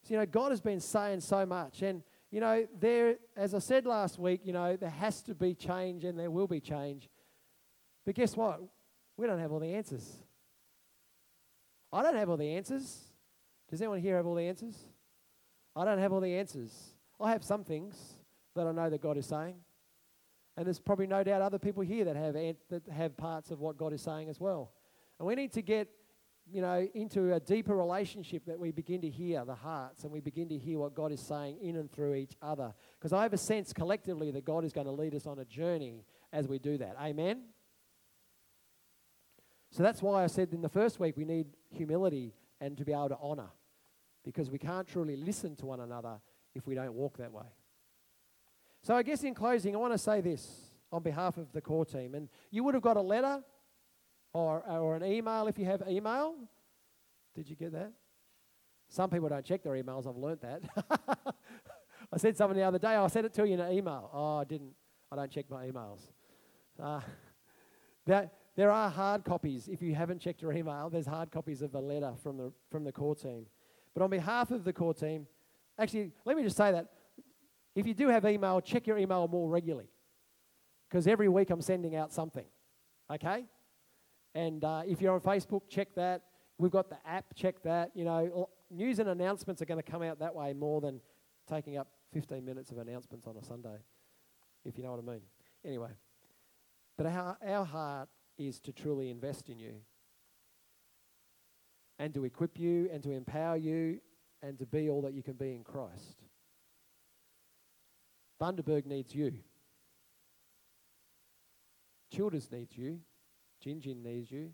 So, 0.03 0.15
you 0.15 0.19
know, 0.19 0.25
God 0.25 0.51
has 0.51 0.59
been 0.59 0.81
saying 0.81 1.21
so 1.21 1.45
much. 1.45 1.81
And, 1.81 2.03
you 2.29 2.41
know, 2.41 2.67
there, 2.77 3.15
as 3.37 3.55
I 3.55 3.59
said 3.59 3.85
last 3.85 4.19
week, 4.19 4.41
you 4.43 4.51
know, 4.51 4.75
there 4.75 4.89
has 4.89 5.21
to 5.21 5.33
be 5.33 5.53
change 5.53 6.03
and 6.03 6.19
there 6.19 6.29
will 6.29 6.47
be 6.47 6.59
change. 6.59 7.07
But 8.05 8.15
guess 8.15 8.35
what? 8.35 8.59
We 9.15 9.27
don't 9.27 9.39
have 9.39 9.53
all 9.53 9.59
the 9.59 9.75
answers. 9.75 10.11
I 11.93 12.03
don't 12.03 12.17
have 12.17 12.29
all 12.29 12.35
the 12.35 12.51
answers. 12.51 12.99
Does 13.69 13.81
anyone 13.81 14.01
here 14.01 14.17
have 14.17 14.25
all 14.25 14.35
the 14.35 14.43
answers? 14.43 14.75
I 15.75 15.85
don't 15.85 15.99
have 15.99 16.13
all 16.13 16.21
the 16.21 16.35
answers. 16.35 16.71
I 17.19 17.31
have 17.31 17.43
some 17.43 17.63
things 17.63 18.17
that 18.55 18.65
I 18.65 18.71
know 18.71 18.89
that 18.89 19.01
God 19.01 19.17
is 19.17 19.25
saying. 19.25 19.55
And 20.57 20.65
there's 20.65 20.79
probably 20.79 21.07
no 21.07 21.23
doubt 21.23 21.41
other 21.41 21.59
people 21.59 21.83
here 21.83 22.05
that 22.05 22.15
have, 22.15 22.33
that 22.33 22.81
have 22.91 23.17
parts 23.17 23.51
of 23.51 23.59
what 23.59 23.77
God 23.77 23.91
is 23.91 24.01
saying 24.01 24.29
as 24.29 24.39
well. 24.39 24.71
And 25.19 25.27
we 25.27 25.35
need 25.35 25.51
to 25.53 25.61
get, 25.61 25.89
you 26.49 26.61
know, 26.61 26.87
into 26.93 27.33
a 27.33 27.39
deeper 27.39 27.75
relationship 27.75 28.45
that 28.45 28.57
we 28.57 28.71
begin 28.71 29.01
to 29.01 29.09
hear 29.09 29.43
the 29.43 29.55
hearts 29.55 30.03
and 30.03 30.13
we 30.13 30.21
begin 30.21 30.47
to 30.49 30.57
hear 30.57 30.79
what 30.79 30.95
God 30.95 31.11
is 31.11 31.19
saying 31.19 31.57
in 31.61 31.75
and 31.75 31.91
through 31.91 32.15
each 32.15 32.37
other. 32.41 32.73
Because 32.97 33.11
I 33.11 33.23
have 33.23 33.33
a 33.33 33.37
sense 33.37 33.73
collectively 33.73 34.31
that 34.31 34.45
God 34.45 34.63
is 34.63 34.71
going 34.71 34.87
to 34.87 34.93
lead 34.93 35.13
us 35.13 35.25
on 35.25 35.39
a 35.39 35.45
journey 35.45 36.05
as 36.31 36.47
we 36.47 36.57
do 36.57 36.77
that. 36.77 36.95
Amen? 37.01 37.43
So 39.71 39.83
that's 39.83 40.01
why 40.01 40.23
I 40.23 40.27
said 40.27 40.53
in 40.53 40.61
the 40.61 40.69
first 40.69 41.01
week 41.01 41.17
we 41.17 41.25
need 41.25 41.47
humility 41.69 42.33
and 42.61 42.77
to 42.77 42.85
be 42.85 42.93
able 42.93 43.09
to 43.09 43.17
honor. 43.21 43.49
Because 44.25 44.49
we 44.49 44.57
can't 44.57 44.87
truly 44.87 45.15
listen 45.15 45.55
to 45.57 45.67
one 45.67 45.79
another 45.79 46.19
if 46.53 46.67
we 46.67 46.75
don't 46.75 46.93
walk 46.93 47.17
that 47.17 47.31
way. 47.31 47.45
So 48.81 48.95
I 48.95 49.03
guess 49.03 49.23
in 49.23 49.33
closing, 49.33 49.75
I 49.75 49.77
want 49.77 49.93
to 49.93 49.97
say 49.97 50.19
this 50.19 50.47
on 50.91 51.03
behalf 51.03 51.37
of 51.37 51.51
the 51.51 51.61
core 51.61 51.85
team. 51.85 52.15
And 52.15 52.27
you 52.51 52.63
would 52.63 52.73
have 52.73 52.83
got 52.83 52.97
a 52.97 53.01
letter 53.01 53.43
or, 54.33 54.63
or 54.67 54.95
an 54.95 55.03
email 55.03 55.47
if 55.47 55.57
you 55.57 55.65
have 55.65 55.83
email. 55.87 56.35
Did 57.35 57.49
you 57.49 57.55
get 57.55 57.71
that? 57.73 57.91
Some 58.89 59.09
people 59.09 59.29
don't 59.29 59.45
check 59.45 59.63
their 59.63 59.73
emails. 59.73 60.07
I've 60.07 60.17
learnt 60.17 60.41
that. 60.41 60.61
I 62.13 62.17
said 62.17 62.37
something 62.37 62.57
the 62.57 62.63
other 62.63 62.79
day. 62.79 62.95
I 62.95 63.07
sent 63.07 63.25
it 63.25 63.33
to 63.33 63.47
you 63.47 63.55
in 63.55 63.59
an 63.59 63.71
email. 63.71 64.09
Oh, 64.13 64.37
I 64.37 64.43
didn't. 64.43 64.73
I 65.11 65.15
don't 65.15 65.31
check 65.31 65.49
my 65.49 65.65
emails. 65.65 65.99
Uh, 66.81 67.01
that, 68.05 68.33
there 68.55 68.71
are 68.71 68.89
hard 68.89 69.25
copies. 69.25 69.67
If 69.67 69.81
you 69.81 69.95
haven't 69.95 70.19
checked 70.19 70.41
your 70.41 70.53
email, 70.53 70.89
there's 70.89 71.07
hard 71.07 71.31
copies 71.31 71.61
of 71.61 71.75
a 71.75 71.79
letter 71.79 72.13
from 72.21 72.37
the, 72.37 72.51
from 72.69 72.83
the 72.83 72.91
core 72.91 73.15
team. 73.15 73.47
But 73.95 74.03
on 74.03 74.09
behalf 74.09 74.51
of 74.51 74.63
the 74.63 74.73
core 74.73 74.93
team, 74.93 75.25
actually, 75.79 76.11
let 76.25 76.35
me 76.37 76.43
just 76.43 76.57
say 76.57 76.71
that 76.71 76.87
if 77.75 77.87
you 77.87 77.93
do 77.93 78.09
have 78.09 78.25
email, 78.25 78.61
check 78.61 78.85
your 78.85 78.97
email 78.97 79.27
more 79.27 79.49
regularly. 79.49 79.89
Because 80.89 81.07
every 81.07 81.29
week 81.29 81.49
I'm 81.49 81.61
sending 81.61 81.95
out 81.95 82.11
something. 82.11 82.45
Okay? 83.11 83.45
And 84.35 84.63
uh, 84.63 84.83
if 84.85 85.01
you're 85.01 85.13
on 85.13 85.21
Facebook, 85.21 85.61
check 85.69 85.95
that. 85.95 86.21
We've 86.57 86.71
got 86.71 86.89
the 86.89 86.97
app, 87.05 87.25
check 87.35 87.63
that. 87.63 87.91
You 87.95 88.05
know, 88.05 88.49
news 88.69 88.99
and 88.99 89.09
announcements 89.09 89.61
are 89.61 89.65
going 89.65 89.81
to 89.81 89.91
come 89.91 90.03
out 90.03 90.19
that 90.19 90.35
way 90.35 90.53
more 90.53 90.81
than 90.81 90.99
taking 91.49 91.77
up 91.77 91.87
15 92.13 92.43
minutes 92.43 92.71
of 92.71 92.77
announcements 92.77 93.27
on 93.27 93.37
a 93.37 93.43
Sunday, 93.43 93.77
if 94.65 94.77
you 94.77 94.83
know 94.83 94.91
what 94.91 94.99
I 94.99 95.11
mean. 95.11 95.21
Anyway, 95.65 95.89
but 96.97 97.07
our, 97.07 97.37
our 97.45 97.65
heart 97.65 98.09
is 98.37 98.59
to 98.59 98.71
truly 98.71 99.09
invest 99.09 99.49
in 99.49 99.59
you 99.59 99.75
and 101.99 102.13
to 102.13 102.25
equip 102.25 102.59
you 102.59 102.89
and 102.91 103.01
to 103.03 103.11
empower 103.11 103.57
you 103.57 103.99
and 104.41 104.57
to 104.59 104.65
be 104.65 104.89
all 104.89 105.01
that 105.01 105.13
you 105.13 105.23
can 105.23 105.33
be 105.33 105.53
in 105.53 105.63
Christ. 105.63 106.23
Bundaberg 108.41 108.85
needs 108.85 109.15
you. 109.15 109.33
Childers 112.13 112.51
needs 112.51 112.77
you. 112.77 112.99
Gin 113.61 113.81
needs 114.03 114.29
you. 114.29 114.51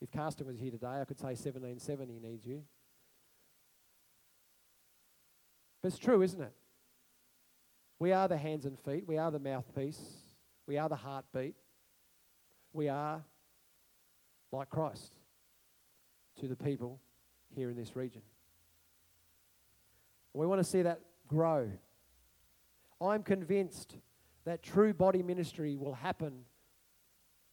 If 0.00 0.10
Carsten 0.10 0.46
was 0.46 0.58
here 0.58 0.70
today, 0.70 1.00
I 1.00 1.04
could 1.04 1.18
say 1.18 1.28
1770 1.28 2.18
needs 2.20 2.44
you. 2.44 2.62
But 5.82 5.88
it's 5.88 5.98
true, 5.98 6.22
isn't 6.22 6.40
it? 6.40 6.52
We 7.98 8.12
are 8.12 8.28
the 8.28 8.36
hands 8.36 8.64
and 8.64 8.78
feet. 8.78 9.04
We 9.06 9.16
are 9.16 9.30
the 9.30 9.38
mouthpiece. 9.38 10.00
We 10.66 10.76
are 10.76 10.88
the 10.88 10.96
heartbeat. 10.96 11.54
We 12.72 12.88
are 12.88 13.24
like 14.52 14.68
Christ 14.68 15.17
to 16.40 16.48
the 16.48 16.56
people 16.56 17.00
here 17.54 17.70
in 17.70 17.76
this 17.76 17.96
region. 17.96 18.22
We 20.34 20.46
want 20.46 20.60
to 20.60 20.64
see 20.64 20.82
that 20.82 21.00
grow. 21.26 21.70
I'm 23.00 23.22
convinced 23.22 23.96
that 24.44 24.62
true 24.62 24.92
body 24.92 25.22
ministry 25.22 25.76
will 25.76 25.94
happen 25.94 26.44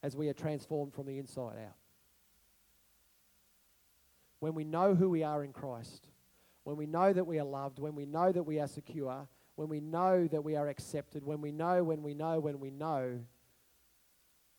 as 0.03 0.15
we 0.15 0.29
are 0.29 0.33
transformed 0.33 0.93
from 0.93 1.07
the 1.07 1.17
inside 1.17 1.57
out. 1.57 1.75
When 4.39 4.53
we 4.53 4.63
know 4.63 4.93
who 4.93 5.09
we 5.09 5.23
are 5.23 5.43
in 5.43 5.51
Christ, 5.51 6.07
when 6.63 6.77
we 6.77 6.85
know 6.85 7.11
that 7.11 7.25
we 7.25 7.39
are 7.39 7.45
loved, 7.45 7.79
when 7.79 7.95
we 7.95 8.05
know 8.05 8.31
that 8.31 8.43
we 8.43 8.59
are 8.59 8.67
secure, 8.67 9.27
when 9.55 9.69
we 9.69 9.79
know 9.79 10.27
that 10.27 10.43
we 10.43 10.55
are 10.55 10.67
accepted, 10.67 11.23
when 11.23 11.41
we 11.41 11.51
know, 11.51 11.83
when 11.83 12.03
we 12.03 12.13
know, 12.13 12.39
when 12.39 12.59
we 12.59 12.69
know, 12.69 13.19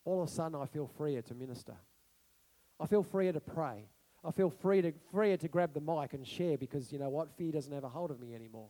all 0.05 0.23
of 0.23 0.29
a 0.29 0.31
sudden 0.31 0.61
I 0.61 0.67
feel 0.67 0.87
freer 0.87 1.23
to 1.23 1.35
minister. 1.35 1.75
I 2.81 2.87
feel 2.87 3.03
freer 3.03 3.33
to 3.33 3.41
pray. 3.41 3.89
I 4.27 4.33
feel 4.33 4.51
free 4.51 4.83
to, 4.83 4.93
freer 5.13 5.37
to 5.37 5.49
grab 5.49 5.73
the 5.73 5.81
mic 5.81 6.13
and 6.13 6.27
share 6.27 6.59
because 6.59 6.93
you 6.93 6.99
know 6.99 7.09
what? 7.09 7.37
Fear 7.37 7.53
doesn't 7.53 7.73
have 7.73 7.85
a 7.85 7.89
hold 7.89 8.11
of 8.11 8.19
me 8.19 8.35
anymore. 8.35 8.69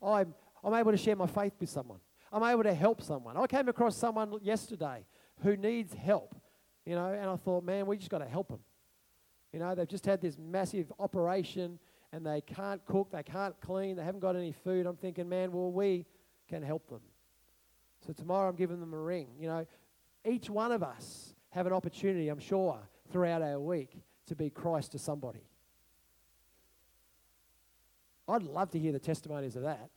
I'm, 0.00 0.32
I'm 0.62 0.74
able 0.74 0.92
to 0.92 0.96
share 0.96 1.16
my 1.16 1.26
faith 1.26 1.54
with 1.58 1.70
someone. 1.70 1.98
I'm 2.32 2.44
able 2.44 2.62
to 2.62 2.72
help 2.72 3.02
someone. 3.02 3.36
I 3.36 3.46
came 3.46 3.68
across 3.68 3.96
someone 3.96 4.38
yesterday 4.42 5.04
who 5.42 5.56
needs 5.56 5.92
help, 5.92 6.36
you 6.86 6.94
know, 6.94 7.08
and 7.08 7.28
I 7.28 7.36
thought, 7.36 7.64
man, 7.64 7.86
we 7.86 7.96
just 7.96 8.10
got 8.10 8.18
to 8.18 8.28
help 8.28 8.48
them. 8.48 8.60
You 9.52 9.58
know, 9.58 9.74
they've 9.74 9.88
just 9.88 10.06
had 10.06 10.20
this 10.20 10.38
massive 10.38 10.92
operation 10.98 11.78
and 12.12 12.24
they 12.24 12.40
can't 12.40 12.84
cook, 12.86 13.10
they 13.10 13.22
can't 13.22 13.60
clean, 13.60 13.96
they 13.96 14.04
haven't 14.04 14.20
got 14.20 14.36
any 14.36 14.52
food. 14.52 14.86
I'm 14.86 14.96
thinking, 14.96 15.28
man, 15.28 15.50
well, 15.50 15.72
we 15.72 16.06
can 16.48 16.62
help 16.62 16.88
them. 16.88 17.00
So 18.06 18.12
tomorrow 18.12 18.48
I'm 18.48 18.56
giving 18.56 18.78
them 18.78 18.94
a 18.94 18.98
ring. 18.98 19.28
You 19.38 19.48
know, 19.48 19.66
each 20.24 20.48
one 20.48 20.70
of 20.70 20.82
us 20.82 21.34
have 21.50 21.66
an 21.66 21.72
opportunity, 21.72 22.28
I'm 22.28 22.38
sure, 22.38 22.78
throughout 23.10 23.42
our 23.42 23.58
week 23.58 23.98
to 24.32 24.36
be 24.36 24.48
Christ 24.48 24.92
to 24.92 24.98
somebody. 24.98 25.44
I'd 28.26 28.42
love 28.42 28.70
to 28.70 28.78
hear 28.78 28.92
the 28.92 28.98
testimonies 28.98 29.56
of 29.56 29.62
that. 29.64 29.90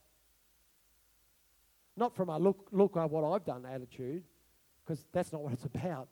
Not 1.96 2.14
from 2.14 2.28
a 2.28 2.38
look, 2.38 2.68
look 2.70 2.98
at 2.98 3.10
what 3.10 3.24
I've 3.24 3.46
done 3.46 3.64
attitude, 3.64 4.24
because 4.84 5.06
that's 5.10 5.32
not 5.32 5.42
what 5.42 5.54
it's 5.54 5.64
about. 5.74 6.08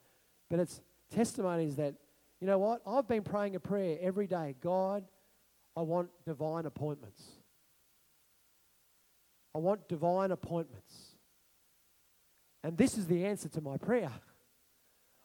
But 0.48 0.58
it's 0.58 0.80
testimonies 1.14 1.76
that, 1.76 1.94
you 2.40 2.46
know 2.46 2.58
what? 2.58 2.80
I've 2.86 3.06
been 3.06 3.22
praying 3.22 3.56
a 3.56 3.60
prayer 3.60 3.98
every 4.00 4.26
day 4.26 4.54
God, 4.62 5.04
I 5.76 5.82
want 5.82 6.08
divine 6.24 6.64
appointments. 6.64 7.22
I 9.54 9.58
want 9.58 9.86
divine 9.86 10.30
appointments. 10.30 11.16
And 12.62 12.78
this 12.78 12.96
is 12.96 13.06
the 13.06 13.26
answer 13.26 13.50
to 13.50 13.60
my 13.60 13.76
prayer. 13.76 14.12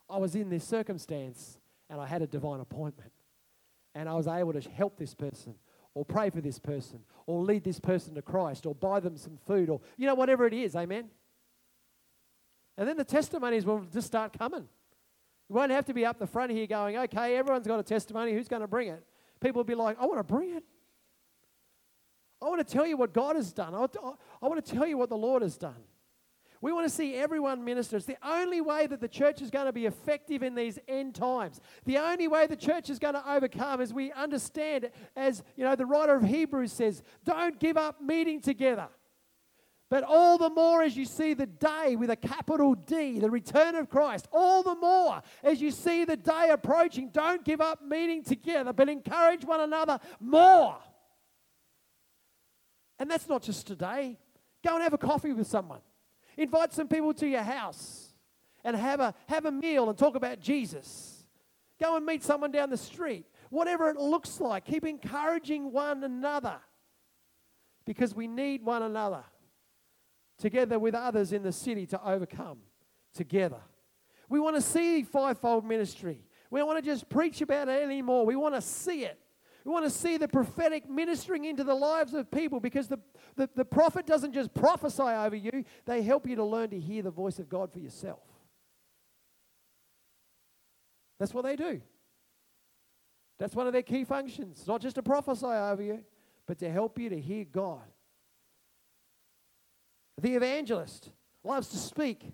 I 0.10 0.18
was 0.18 0.36
in 0.36 0.50
this 0.50 0.66
circumstance 0.66 1.59
and 1.89 1.99
I 1.99 2.06
had 2.06 2.21
a 2.21 2.28
divine 2.28 2.60
appointment. 2.60 3.12
And 3.95 4.08
I 4.08 4.13
was 4.13 4.28
able 4.28 4.54
to 4.54 4.62
help 4.69 4.97
this 4.97 5.13
person 5.13 5.56
or 5.95 6.06
pray 6.06 6.30
for 6.30 6.41
this 6.41 6.60
person 6.60 6.99
or 7.25 7.41
lead 7.41 7.63
this 7.63 7.80
person 7.80 8.13
to 8.15 8.21
Christ 8.21 8.65
or 8.65 8.75
buy 8.75 8.99
them 8.99 9.17
some 9.17 9.38
food 9.47 9.69
or, 9.69 9.82
you 9.97 10.06
know, 10.06 10.13
whatever 10.15 10.45
it 10.45 10.54
is. 10.54 10.75
Amen. 10.75 11.10
And 12.78 12.88
then 12.88 12.95
the 12.95 13.04
testimonies 13.04 13.65
will 13.65 13.82
just 13.91 14.08
start 14.08 14.38
coming. 14.38 14.67
You 15.49 15.56
won't 15.56 15.71
have 15.71 15.86
to 15.86 15.93
be 15.93 16.06
up 16.06 16.19
the 16.19 16.28
front 16.28 16.52
here 16.52 16.67
going, 16.67 16.95
okay, 16.97 17.36
everyone's 17.36 17.65
got 17.67 17.80
a 17.80 17.84
testimony. 17.84 18.34
Who's 18.34 18.47
going 18.47 18.62
to 18.62 18.67
bring 18.67 18.89
it? 18.89 19.04
People 19.41 19.60
will 19.60 19.65
be 19.65 19.75
like, 19.75 19.97
I 19.99 20.06
want 20.06 20.19
to 20.19 20.23
bring 20.23 20.56
it. 20.56 20.63
I 22.41 22.45
want 22.45 22.65
to 22.65 22.73
tell 22.73 22.86
you 22.86 22.95
what 22.95 23.12
God 23.12 23.36
has 23.36 23.52
done. 23.52 23.73
I 23.73 23.80
want 24.47 24.63
to 24.63 24.71
tell 24.73 24.86
you 24.86 24.97
what 24.97 25.10
the 25.10 25.17
Lord 25.17 25.41
has 25.41 25.58
done. 25.58 25.75
We 26.62 26.74
want 26.74 26.86
to 26.86 26.93
see 26.93 27.15
everyone 27.15 27.63
minister. 27.63 27.95
It's 27.95 28.06
the 28.06 28.17
only 28.22 28.60
way 28.60 28.86
that 28.88 29.00
the 29.00 29.08
church 29.08 29.41
is 29.41 29.50
going 29.50 29.67
to 29.67 29.72
be 29.72 29.86
effective 29.86 30.43
in 30.43 30.56
these 30.56 30.78
end 30.89 31.15
times. 31.15 31.62
The 31.86 31.98
only 31.98 32.28
way 32.28 32.48
the 32.48 32.58
church 32.58 32.89
is 32.89 33.00
going 33.00 33.13
to 33.13 33.32
overcome 33.32 33.80
is 33.80 33.93
we 33.93 34.12
understand, 34.12 34.89
as 35.15 35.41
you 35.56 35.63
know, 35.63 35.76
the 35.76 35.86
writer 35.86 36.15
of 36.15 36.24
Hebrews 36.24 36.74
says, 36.74 37.02
don't 37.24 37.60
give 37.60 37.78
up 37.78 38.02
meeting 38.02 38.41
together. 38.41 38.89
But 39.89 40.04
all 40.04 40.38
the 40.38 40.50
more 40.50 40.84
as 40.84 40.95
you 40.98 41.06
see 41.06 41.34
the 41.34 41.48
day 41.48 41.95
with 41.95 42.12
a 42.12 42.15
capital 42.15 42.76
D, 42.76 43.19
the 43.19 43.32
return 43.32 43.76
of 43.76 43.89
Christ, 43.89 44.28
all 44.32 44.62
the 44.62 44.76
more 44.76 45.22
as 45.43 45.62
you 45.62 45.72
see 45.72 46.04
the 46.04 46.17
day 46.17 46.50
approaching, 46.52 47.10
don't 47.10 47.43
give 47.43 47.62
up 47.62 47.82
meeting 47.82 48.22
together, 48.22 48.74
but 48.74 48.88
encourage 48.89 49.45
one 49.45 49.62
another 49.62 50.00
more. 50.19 50.78
And 53.00 53.10
that's 53.10 53.28
not 53.30 53.41
just 53.43 53.65
today. 53.65 54.19
Go 54.63 54.76
and 54.76 54.84
have 54.84 54.93
a 54.93 54.98
coffee 54.98 55.32
with 55.32 55.48
someone. 55.48 55.80
Invite 56.39 56.71
some 56.71 56.88
people 56.88 57.13
to 57.15 57.28
your 57.28 57.43
house 57.43 58.13
and 58.63 58.73
have 58.73 59.02
a, 59.02 59.13
have 59.28 59.43
a 59.43 59.52
meal 59.52 59.89
and 59.89 59.97
talk 59.97 60.15
about 60.15 60.39
Jesus. 60.39 61.25
Go 61.82 61.97
and 61.97 62.06
meet 62.06 62.23
someone 62.23 62.49
down 62.49 62.69
the 62.69 62.78
street. 62.78 63.25
Whatever 63.49 63.89
it 63.89 63.97
looks 63.97 64.39
like, 64.39 64.63
keep 64.63 64.86
encouraging 64.86 65.73
one 65.73 66.02
another 66.02 66.56
because 67.86 68.15
we 68.15 68.25
need 68.25 68.63
one 68.63 68.84
another 68.84 69.23
together 70.38 70.80
with 70.80 70.95
others 70.95 71.34
in 71.34 71.43
the 71.43 71.52
city 71.52 71.86
to 71.88 72.02
overcome 72.08 72.60
together. 73.13 73.60
We 74.30 74.39
want 74.39 74.56
to 74.56 74.62
see 74.62 75.04
fivefold 75.04 75.65
ministry. 75.65 76.23
We 76.49 76.62
don't 76.62 76.67
want 76.67 76.82
to 76.82 76.89
just 76.89 77.10
preach 77.10 77.41
about 77.41 77.67
it 77.67 77.84
anymore. 77.84 78.25
We 78.25 78.38
want 78.38 78.56
to 78.56 78.62
see 78.62 79.04
it. 79.04 79.19
We 79.65 79.72
want 79.72 79.86
to 79.86 79.91
see 79.91 80.17
the 80.17 80.28
prophetic 80.28 80.89
ministering 80.89 81.45
into 81.45 81.63
the 81.63 81.76
lives 81.76 82.13
of 82.13 82.32
people 82.32 82.60
because 82.60 82.88
the, 82.88 83.00
the, 83.36 83.50
the 83.56 83.65
prophet 83.65 84.06
doesn't 84.06 84.34
just 84.34 84.54
prophesy 84.54 85.04
over 85.04 85.36
you, 85.36 85.65
they 85.86 86.02
help 86.02 86.28
you 86.28 86.36
to 86.38 86.43
learn 86.43 86.69
to 86.69 86.80
hear 86.80 87.04
the 87.04 87.12
voice 87.12 87.39
of 87.39 87.50
God 87.50 87.72
for 87.72 87.80
yourself. 87.80 88.22
That's 91.19 91.34
what 91.34 91.43
they 91.43 91.56
do. 91.56 91.82
That's 93.38 93.56
one 93.56 93.67
of 93.67 93.74
their 93.74 93.84
key 93.84 94.06
functions. 94.06 94.65
Not 94.67 94.82
just 94.82 94.95
to 94.95 95.04
prophesy 95.04 95.45
over 95.45 95.82
you, 95.82 96.04
but 96.45 96.58
to 96.60 96.69
help 96.69 96.98
you 96.98 97.10
to 97.10 97.19
hear 97.19 97.45
God. 97.45 97.84
The 100.22 100.36
evangelist 100.36 101.10
loves 101.43 101.67
to 101.69 101.78
speak 101.78 102.34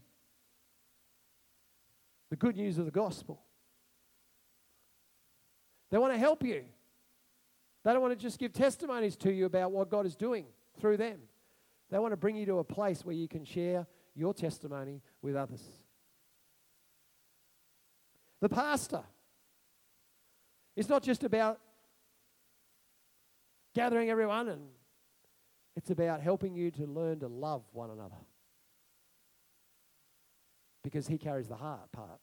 the 2.30 2.36
good 2.36 2.56
news 2.56 2.78
of 2.78 2.86
the 2.86 2.92
gospel. 2.92 3.42
They 5.92 5.98
want 5.98 6.14
to 6.14 6.20
help 6.20 6.44
you. 6.44 6.66
They 7.86 7.94
don't 7.94 8.02
want 8.02 8.18
to 8.18 8.20
just 8.20 8.40
give 8.40 8.52
testimonies 8.52 9.16
to 9.18 9.32
you 9.32 9.46
about 9.46 9.72
what 9.72 9.92
God 9.92 10.08
is 10.08 10.16
doing 10.16 10.48
through 10.80 10.98
them. 10.98 11.20
They 11.92 12.00
want 12.00 12.14
to 12.14 12.18
bring 12.18 12.36
you 12.36 12.48
to 12.48 12.58
a 12.58 12.64
place 12.64 13.06
where 13.06 13.16
you 13.16 13.28
can 13.28 13.46
share 13.46 13.86
your 14.16 14.34
testimony 14.34 15.04
with 15.22 15.36
others. 15.36 15.62
The 18.42 18.50
pastor 18.50 19.04
It's 20.76 20.90
not 20.90 21.04
just 21.04 21.24
about 21.24 21.60
gathering 23.76 24.10
everyone 24.10 24.50
and 24.50 24.62
it's 25.76 25.92
about 25.92 26.22
helping 26.22 26.56
you 26.56 26.72
to 26.72 26.86
learn 26.86 27.20
to 27.20 27.28
love 27.28 27.64
one 27.72 27.92
another. 27.92 28.16
Because 30.84 31.08
he 31.08 31.18
carries 31.18 31.48
the 31.48 31.56
heart 31.56 31.92
part. 31.92 32.20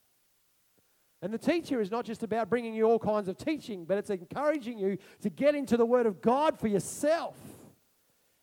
And 1.23 1.33
the 1.33 1.37
teacher 1.37 1.79
is 1.79 1.89
not 1.89 2.03
just 2.03 2.21
about 2.21 2.49
bringing 2.49 2.73
you 2.73 2.83
all 2.83 2.99
kinds 2.99 3.29
of 3.29 3.37
teaching, 3.37 3.85
but 3.85 3.97
it's 3.97 4.09
encouraging 4.09 4.77
you 4.77 4.97
to 5.21 5.29
get 5.29 5.55
into 5.55 5.77
the 5.77 5.85
Word 5.85 6.05
of 6.05 6.21
God 6.21 6.59
for 6.59 6.67
yourself 6.67 7.37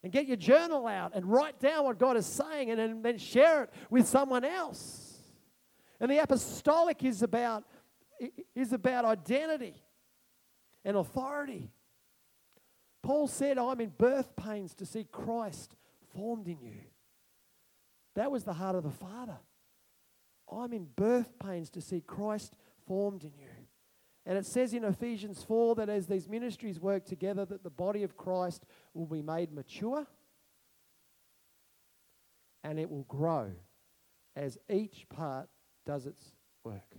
and 0.03 0.11
get 0.11 0.27
your 0.27 0.39
journal 0.39 0.87
out 0.87 1.13
and 1.15 1.27
write 1.27 1.61
down 1.61 1.85
what 1.85 1.99
God 1.99 2.17
is 2.17 2.25
saying 2.25 2.71
and 2.71 3.05
then 3.05 3.19
share 3.19 3.65
it 3.65 3.71
with 3.91 4.09
someone 4.09 4.47
else. 4.47 5.19
And 6.01 6.11
the 6.11 6.23
apostolic 6.23 7.05
is 7.05 7.23
about, 7.23 7.65
is 8.55 8.73
about 8.73 9.05
identity 9.05 9.75
and 10.83 10.97
authority. 10.97 11.71
Paul 13.03 13.29
said, 13.29 13.59
I'm 13.59 13.83
in 13.83 13.91
birth 13.91 14.35
pains 14.37 14.73
to 14.77 14.87
see 14.87 15.05
Christ 15.05 15.77
formed 16.15 16.49
in 16.49 16.63
you. 16.63 16.81
That 18.15 18.31
was 18.31 18.45
the 18.45 18.55
heart 18.55 18.75
of 18.75 18.85
the 18.85 18.91
Father. 18.91 19.37
I'm 20.51 20.73
in 20.73 20.87
birth 20.97 21.39
pains 21.39 21.71
to 21.71 21.81
see 21.81 22.01
Christ 22.01 22.57
formed 22.91 23.23
in 23.23 23.31
you. 23.39 23.47
And 24.27 24.37
it 24.37 24.45
says 24.45 24.75
in 24.75 24.83
Ephesians 24.83 25.45
4 25.45 25.77
that 25.77 25.89
as 25.89 26.09
these 26.09 26.29
ministries 26.29 26.81
work 26.81 27.05
together, 27.05 27.45
that 27.45 27.63
the 27.63 27.71
body 27.71 28.03
of 28.03 28.17
Christ 28.17 28.65
will 28.95 29.07
be 29.07 29.23
made 29.23 29.53
mature 29.53 30.09
and 32.65 32.81
it 32.81 32.91
will 32.91 33.05
grow 33.05 33.53
as 34.35 34.59
each 34.69 35.07
part 35.09 35.49
does 35.87 36.05
its 36.05 36.33
work. 36.65 36.97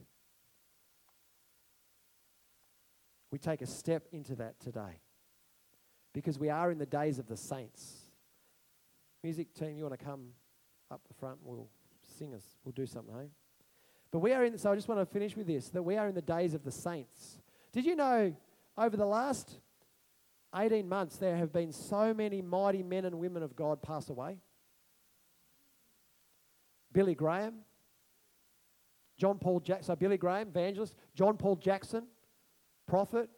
We 3.29 3.37
take 3.37 3.61
a 3.61 3.67
step 3.67 4.07
into 4.13 4.35
that 4.35 4.61
today 4.61 5.01
because 6.13 6.39
we 6.39 6.49
are 6.49 6.71
in 6.71 6.77
the 6.77 6.85
days 6.85 7.19
of 7.19 7.27
the 7.27 7.35
saints. 7.35 8.13
Music 9.23 9.53
team, 9.53 9.75
you 9.75 9.83
want 9.83 9.99
to 9.99 10.05
come 10.05 10.29
up 10.89 11.01
the 11.09 11.13
front? 11.15 11.39
We'll 11.43 11.67
sing 12.17 12.33
us. 12.33 12.45
We'll 12.63 12.71
do 12.71 12.85
something, 12.85 13.13
hey? 13.13 13.29
But 14.11 14.19
we 14.19 14.33
are 14.33 14.43
in, 14.43 14.57
so 14.57 14.71
I 14.71 14.75
just 14.75 14.87
want 14.87 14.99
to 14.99 15.05
finish 15.05 15.35
with 15.35 15.47
this 15.47 15.69
that 15.69 15.83
we 15.83 15.95
are 15.95 16.07
in 16.07 16.15
the 16.15 16.21
days 16.21 16.53
of 16.53 16.63
the 16.63 16.71
saints. 16.71 17.37
Did 17.71 17.85
you 17.85 17.95
know 17.95 18.35
over 18.77 18.97
the 18.97 19.05
last 19.05 19.59
18 20.53 20.87
months 20.87 21.15
there 21.15 21.37
have 21.37 21.53
been 21.53 21.71
so 21.71 22.13
many 22.13 22.41
mighty 22.41 22.83
men 22.83 23.05
and 23.05 23.15
women 23.15 23.41
of 23.41 23.55
God 23.55 23.81
pass 23.81 24.09
away? 24.09 24.37
Billy 26.91 27.15
Graham, 27.15 27.59
John 29.17 29.37
Paul 29.37 29.61
Jackson, 29.61 29.85
so 29.85 29.95
Billy 29.95 30.17
Graham, 30.17 30.49
evangelist, 30.49 30.93
John 31.15 31.37
Paul 31.37 31.55
Jackson, 31.55 32.05
prophet, 32.85 33.29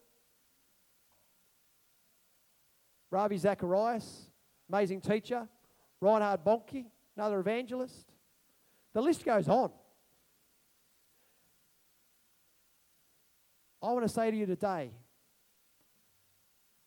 Ravi 3.11 3.37
Zacharias, 3.37 4.31
amazing 4.69 5.01
teacher, 5.01 5.47
Reinhard 6.01 6.43
Bonnke, 6.43 6.85
another 7.15 7.39
evangelist. 7.39 8.11
The 8.93 9.01
list 9.01 9.23
goes 9.23 9.47
on. 9.47 9.71
I 13.83 13.91
want 13.91 14.03
to 14.03 14.09
say 14.09 14.31
to 14.31 14.37
you 14.37 14.45
today, 14.45 14.91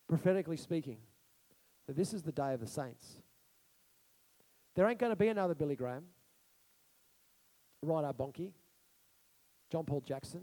prophetically 0.09 0.57
speaking, 0.57 0.97
that 1.87 1.95
this 1.95 2.15
is 2.15 2.23
the 2.23 2.33
day 2.33 2.55
of 2.55 2.61
the 2.61 2.67
saints. 2.67 3.17
There 4.75 4.89
ain't 4.89 4.99
going 4.99 5.13
to 5.13 5.17
be 5.17 5.29
another 5.29 5.55
Billy 5.55 5.77
Graham, 5.77 6.05
Reinhard 7.83 8.17
Bonnke, 8.17 8.51
John 9.71 9.85
Paul 9.85 10.01
Jackson. 10.01 10.41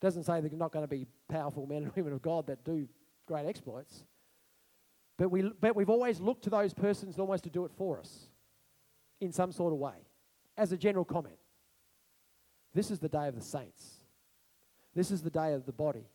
Doesn't 0.00 0.24
say 0.24 0.40
they're 0.40 0.50
not 0.52 0.70
going 0.70 0.84
to 0.84 0.88
be 0.88 1.06
powerful 1.28 1.66
men 1.66 1.82
and 1.82 1.92
women 1.96 2.12
of 2.12 2.22
God 2.22 2.46
that 2.46 2.64
do 2.64 2.88
great 3.26 3.46
exploits. 3.46 4.04
But, 5.16 5.30
we, 5.30 5.50
but 5.60 5.74
we've 5.74 5.90
always 5.90 6.20
looked 6.20 6.44
to 6.44 6.50
those 6.50 6.72
persons 6.72 7.18
almost 7.18 7.44
to 7.44 7.50
do 7.50 7.64
it 7.64 7.72
for 7.76 7.98
us 7.98 8.28
in 9.20 9.32
some 9.32 9.50
sort 9.50 9.72
of 9.72 9.78
way, 9.78 10.06
as 10.56 10.72
a 10.72 10.76
general 10.76 11.04
comment. 11.04 11.38
This 12.74 12.90
is 12.90 12.98
the 13.00 13.08
day 13.08 13.26
of 13.26 13.34
the 13.34 13.40
saints. 13.40 13.93
This 14.94 15.10
is 15.10 15.22
the 15.22 15.30
day 15.30 15.52
of 15.52 15.66
the 15.66 15.72
body. 15.72 16.06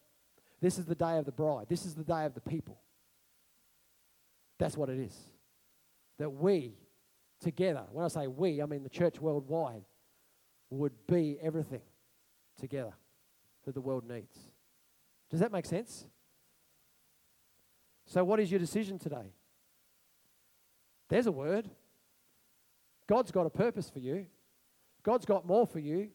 This 0.61 0.77
is 0.77 0.85
the 0.85 0.95
day 0.95 1.17
of 1.17 1.25
the 1.25 1.31
bride. 1.31 1.67
This 1.69 1.85
is 1.85 1.95
the 1.95 2.03
day 2.03 2.25
of 2.25 2.33
the 2.33 2.41
people. 2.41 2.79
That's 4.57 4.75
what 4.75 4.89
it 4.89 4.99
is. 4.99 5.15
That 6.17 6.29
we 6.29 6.73
together, 7.39 7.86
when 7.91 8.03
I 8.03 8.09
say 8.09 8.27
we, 8.27 8.61
I 8.61 8.65
mean 8.65 8.84
the 8.84 8.89
church 8.89 9.19
worldwide, 9.19 9.84
would 10.69 10.93
be 11.07 11.38
everything 11.41 11.82
together 12.59 12.93
that 13.65 13.73
the 13.73 13.82
world 13.82 14.07
needs. 14.07 14.38
Does 15.30 15.39
that 15.39 15.51
make 15.51 15.65
sense? 15.65 16.05
So, 18.05 18.23
what 18.23 18.39
is 18.39 18.51
your 18.51 18.59
decision 18.59 18.99
today? 18.99 19.34
There's 21.09 21.27
a 21.27 21.32
word. 21.32 21.69
God's 23.07 23.32
got 23.32 23.45
a 23.45 23.49
purpose 23.49 23.89
for 23.89 23.99
you. 23.99 24.25
God's 25.03 25.25
got 25.25 25.45
more 25.45 25.65
for 25.65 25.80
you. 25.80 26.09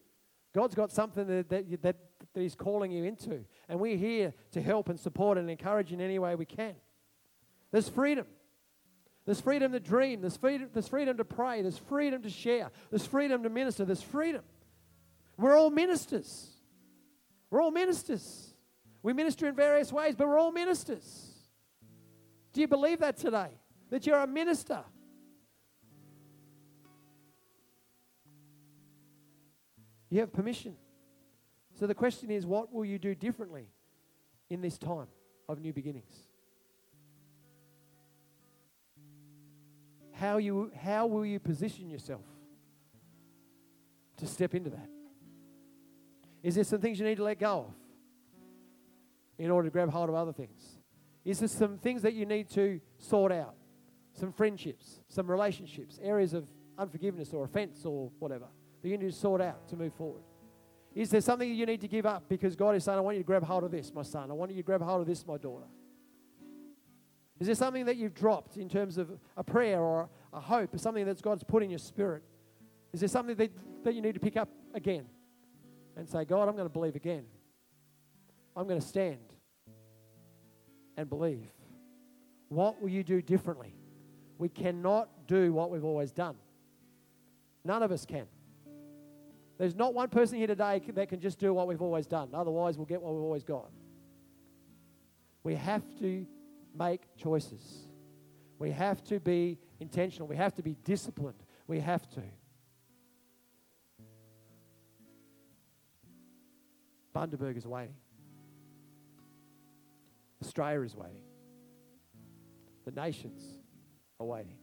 God's 0.53 0.75
got 0.75 0.91
something 0.91 1.27
that, 1.27 1.49
that, 1.49 1.81
that 1.81 1.95
that 2.35 2.41
He's 2.41 2.55
calling 2.55 2.91
you 2.91 3.03
into. 3.03 3.43
And 3.67 3.79
we're 3.79 3.97
here 3.97 4.33
to 4.51 4.61
help 4.61 4.89
and 4.89 4.99
support 4.99 5.37
and 5.37 5.49
encourage 5.49 5.91
in 5.91 5.99
any 5.99 6.19
way 6.19 6.35
we 6.35 6.45
can. 6.45 6.75
There's 7.71 7.89
freedom. 7.89 8.27
There's 9.25 9.41
freedom 9.41 9.71
to 9.71 9.79
dream. 9.79 10.21
There's 10.21 10.37
freedom, 10.37 10.69
there's 10.71 10.87
freedom 10.87 11.17
to 11.17 11.25
pray. 11.25 11.63
There's 11.63 11.77
freedom 11.77 12.21
to 12.21 12.29
share. 12.29 12.69
There's 12.91 13.07
freedom 13.07 13.41
to 13.43 13.49
minister. 13.49 13.83
There's 13.83 14.03
freedom. 14.03 14.43
We're 15.37 15.57
all 15.57 15.71
ministers. 15.71 16.51
We're 17.49 17.61
all 17.61 17.71
ministers. 17.71 18.53
We 19.01 19.13
minister 19.13 19.47
in 19.47 19.55
various 19.55 19.91
ways, 19.91 20.15
but 20.15 20.27
we're 20.27 20.37
all 20.37 20.51
ministers. 20.51 21.31
Do 22.53 22.61
you 22.61 22.67
believe 22.67 22.99
that 22.99 23.17
today? 23.17 23.49
That 23.89 24.05
you're 24.05 24.19
a 24.19 24.27
minister? 24.27 24.83
You 30.09 30.21
have 30.21 30.31
permission. 30.31 30.75
So 31.77 31.87
the 31.87 31.95
question 31.95 32.31
is, 32.31 32.45
what 32.45 32.73
will 32.73 32.85
you 32.85 32.97
do 32.97 33.13
differently 33.13 33.67
in 34.49 34.61
this 34.61 34.77
time 34.77 35.07
of 35.49 35.59
new 35.59 35.73
beginnings? 35.73 36.13
How, 40.13 40.37
you, 40.37 40.71
how 40.81 41.07
will 41.07 41.25
you 41.25 41.39
position 41.39 41.89
yourself 41.89 42.21
to 44.17 44.25
step 44.25 44.55
into 44.55 44.69
that? 44.69 44.89
Is 46.41 46.55
there 46.55 46.63
some 46.63 46.79
things 46.79 46.99
you 46.99 47.05
need 47.05 47.17
to 47.17 47.23
let 47.23 47.39
go 47.39 47.67
of 47.67 47.73
in 49.37 49.51
order 49.51 49.67
to 49.67 49.71
grab 49.73 49.89
hold 49.89 50.07
of 50.07 50.15
other 50.15 50.31
things? 50.31 50.77
Is 51.25 51.39
there 51.39 51.49
some 51.49 51.77
things 51.77 52.03
that 52.03 52.13
you 52.13 52.25
need 52.25 52.49
to 52.51 52.79
sort 52.99 53.33
out? 53.33 53.55
Some 54.13 54.31
friendships, 54.31 55.01
some 55.09 55.29
relationships, 55.29 55.99
areas 56.01 56.33
of 56.33 56.47
unforgiveness 56.77 57.33
or 57.33 57.43
offense 57.43 57.83
or 57.83 58.11
whatever 58.19 58.45
that 58.81 58.87
you 58.87 58.97
need 58.97 59.11
to 59.11 59.11
sort 59.11 59.41
out 59.41 59.67
to 59.67 59.75
move 59.75 59.93
forward? 59.93 60.23
Is 60.95 61.09
there 61.09 61.19
something 61.19 61.53
you 61.53 61.65
need 61.65 61.81
to 61.81 61.89
give 61.89 62.05
up 62.05 62.23
because 62.29 62.55
God 62.55 62.73
is 62.75 62.85
saying, 62.85 62.97
I 62.97 63.01
want 63.01 63.17
you 63.17 63.23
to 63.23 63.27
grab 63.27 63.43
hold 63.43 63.65
of 63.65 63.71
this, 63.71 63.93
my 63.93 64.01
son. 64.01 64.31
I 64.31 64.33
want 64.33 64.51
you 64.51 64.57
to 64.57 64.63
grab 64.63 64.81
hold 64.81 65.01
of 65.01 65.07
this, 65.07 65.27
my 65.27 65.37
daughter. 65.37 65.65
Is 67.37 67.47
there 67.47 67.55
something 67.55 67.85
that 67.85 67.97
you've 67.97 68.13
dropped 68.13 68.55
in 68.55 68.69
terms 68.69 68.97
of 68.97 69.11
a 69.35 69.43
prayer 69.43 69.81
or 69.81 70.09
a 70.31 70.39
hope 70.39 70.73
or 70.73 70.77
something 70.77 71.05
that 71.05 71.21
God's 71.21 71.43
put 71.43 71.63
in 71.63 71.69
your 71.69 71.79
spirit? 71.79 72.23
Is 72.93 73.01
there 73.01 73.09
something 73.09 73.35
that, 73.35 73.51
that 73.83 73.93
you 73.93 74.01
need 74.01 74.13
to 74.13 74.21
pick 74.21 74.37
up 74.37 74.47
again 74.73 75.05
and 75.97 76.07
say, 76.07 76.23
God, 76.23 76.47
I'm 76.47 76.55
going 76.55 76.67
to 76.67 76.73
believe 76.73 76.95
again? 76.95 77.25
I'm 78.55 78.65
going 78.65 78.79
to 78.79 78.87
stand 78.87 79.19
and 80.95 81.09
believe. 81.09 81.49
What 82.47 82.81
will 82.81 82.87
you 82.87 83.03
do 83.03 83.21
differently? 83.21 83.75
We 84.37 84.47
cannot 84.47 85.27
do 85.27 85.51
what 85.51 85.71
we've 85.71 85.83
always 85.83 86.13
done. 86.13 86.37
None 87.65 87.83
of 87.83 87.91
us 87.91 88.05
can. 88.05 88.27
There's 89.57 89.75
not 89.75 89.93
one 89.93 90.09
person 90.09 90.37
here 90.37 90.47
today 90.47 90.81
that 90.93 91.09
can 91.09 91.19
just 91.19 91.39
do 91.39 91.53
what 91.53 91.67
we've 91.67 91.81
always 91.81 92.07
done. 92.07 92.29
Otherwise, 92.33 92.77
we'll 92.77 92.85
get 92.85 93.01
what 93.01 93.13
we've 93.13 93.23
always 93.23 93.43
got. 93.43 93.69
We 95.43 95.55
have 95.55 95.83
to 95.99 96.25
make 96.77 97.01
choices. 97.15 97.87
We 98.59 98.71
have 98.71 99.03
to 99.05 99.19
be 99.19 99.57
intentional. 99.79 100.27
We 100.27 100.35
have 100.35 100.53
to 100.55 100.63
be 100.63 100.75
disciplined. 100.83 101.43
We 101.67 101.79
have 101.79 102.09
to. 102.11 102.21
Bundaberg 107.15 107.55
is 107.55 107.65
waiting. 107.65 107.95
Australia 110.43 110.81
is 110.81 110.95
waiting. 110.95 111.21
The 112.83 112.91
nations 112.91 113.41
are 114.19 114.25
waiting. 114.25 114.57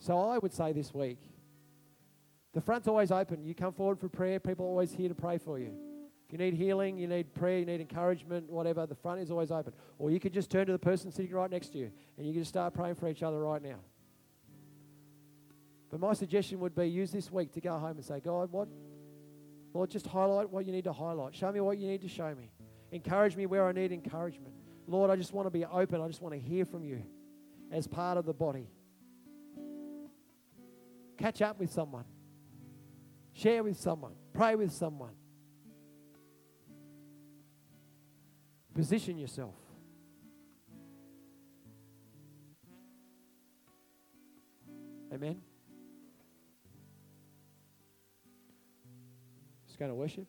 So 0.00 0.18
I 0.18 0.38
would 0.38 0.52
say 0.52 0.72
this 0.72 0.92
week 0.92 1.20
the 2.52 2.60
front's 2.60 2.88
always 2.88 3.10
open. 3.10 3.44
You 3.44 3.54
come 3.54 3.72
forward 3.72 3.98
for 3.98 4.08
prayer, 4.08 4.38
people 4.38 4.66
are 4.66 4.68
always 4.68 4.92
here 4.92 5.08
to 5.08 5.14
pray 5.14 5.38
for 5.38 5.58
you. 5.58 5.72
If 6.26 6.32
you 6.32 6.38
need 6.38 6.54
healing, 6.54 6.98
you 6.98 7.06
need 7.06 7.34
prayer, 7.34 7.58
you 7.58 7.66
need 7.66 7.80
encouragement, 7.80 8.50
whatever, 8.50 8.86
the 8.86 8.94
front 8.94 9.20
is 9.20 9.30
always 9.30 9.50
open. 9.50 9.72
Or 9.98 10.10
you 10.10 10.20
could 10.20 10.32
just 10.32 10.50
turn 10.50 10.66
to 10.66 10.72
the 10.72 10.78
person 10.78 11.10
sitting 11.12 11.32
right 11.32 11.50
next 11.50 11.70
to 11.70 11.78
you 11.78 11.90
and 12.16 12.26
you 12.26 12.32
can 12.32 12.42
just 12.42 12.50
start 12.50 12.74
praying 12.74 12.94
for 12.94 13.08
each 13.08 13.22
other 13.22 13.38
right 13.38 13.62
now. 13.62 13.78
But 15.90 16.00
my 16.00 16.14
suggestion 16.14 16.58
would 16.60 16.74
be 16.74 16.86
use 16.86 17.10
this 17.10 17.30
week 17.30 17.52
to 17.52 17.60
go 17.60 17.78
home 17.78 17.96
and 17.96 18.04
say, 18.04 18.18
God, 18.20 18.50
what? 18.50 18.68
Lord, 19.74 19.90
just 19.90 20.06
highlight 20.06 20.50
what 20.50 20.66
you 20.66 20.72
need 20.72 20.84
to 20.84 20.92
highlight. 20.92 21.34
Show 21.34 21.52
me 21.52 21.60
what 21.60 21.78
you 21.78 21.86
need 21.86 22.00
to 22.02 22.08
show 22.08 22.34
me. 22.34 22.50
Encourage 22.90 23.36
me 23.36 23.46
where 23.46 23.66
I 23.66 23.72
need 23.72 23.92
encouragement. 23.92 24.54
Lord, 24.86 25.10
I 25.10 25.16
just 25.16 25.32
want 25.32 25.46
to 25.46 25.50
be 25.50 25.64
open. 25.64 26.00
I 26.00 26.06
just 26.08 26.20
want 26.20 26.34
to 26.34 26.40
hear 26.40 26.64
from 26.64 26.84
you 26.84 27.02
as 27.70 27.86
part 27.86 28.18
of 28.18 28.24
the 28.24 28.32
body. 28.32 28.68
Catch 31.18 31.42
up 31.42 31.58
with 31.58 31.70
someone. 31.70 32.04
Share 33.34 33.62
with 33.62 33.78
someone. 33.78 34.12
Pray 34.34 34.54
with 34.54 34.72
someone. 34.72 35.14
Position 38.74 39.18
yourself. 39.18 39.54
Amen. 45.12 45.40
Just 49.66 49.78
going 49.78 49.90
to 49.90 49.94
worship. 49.94 50.26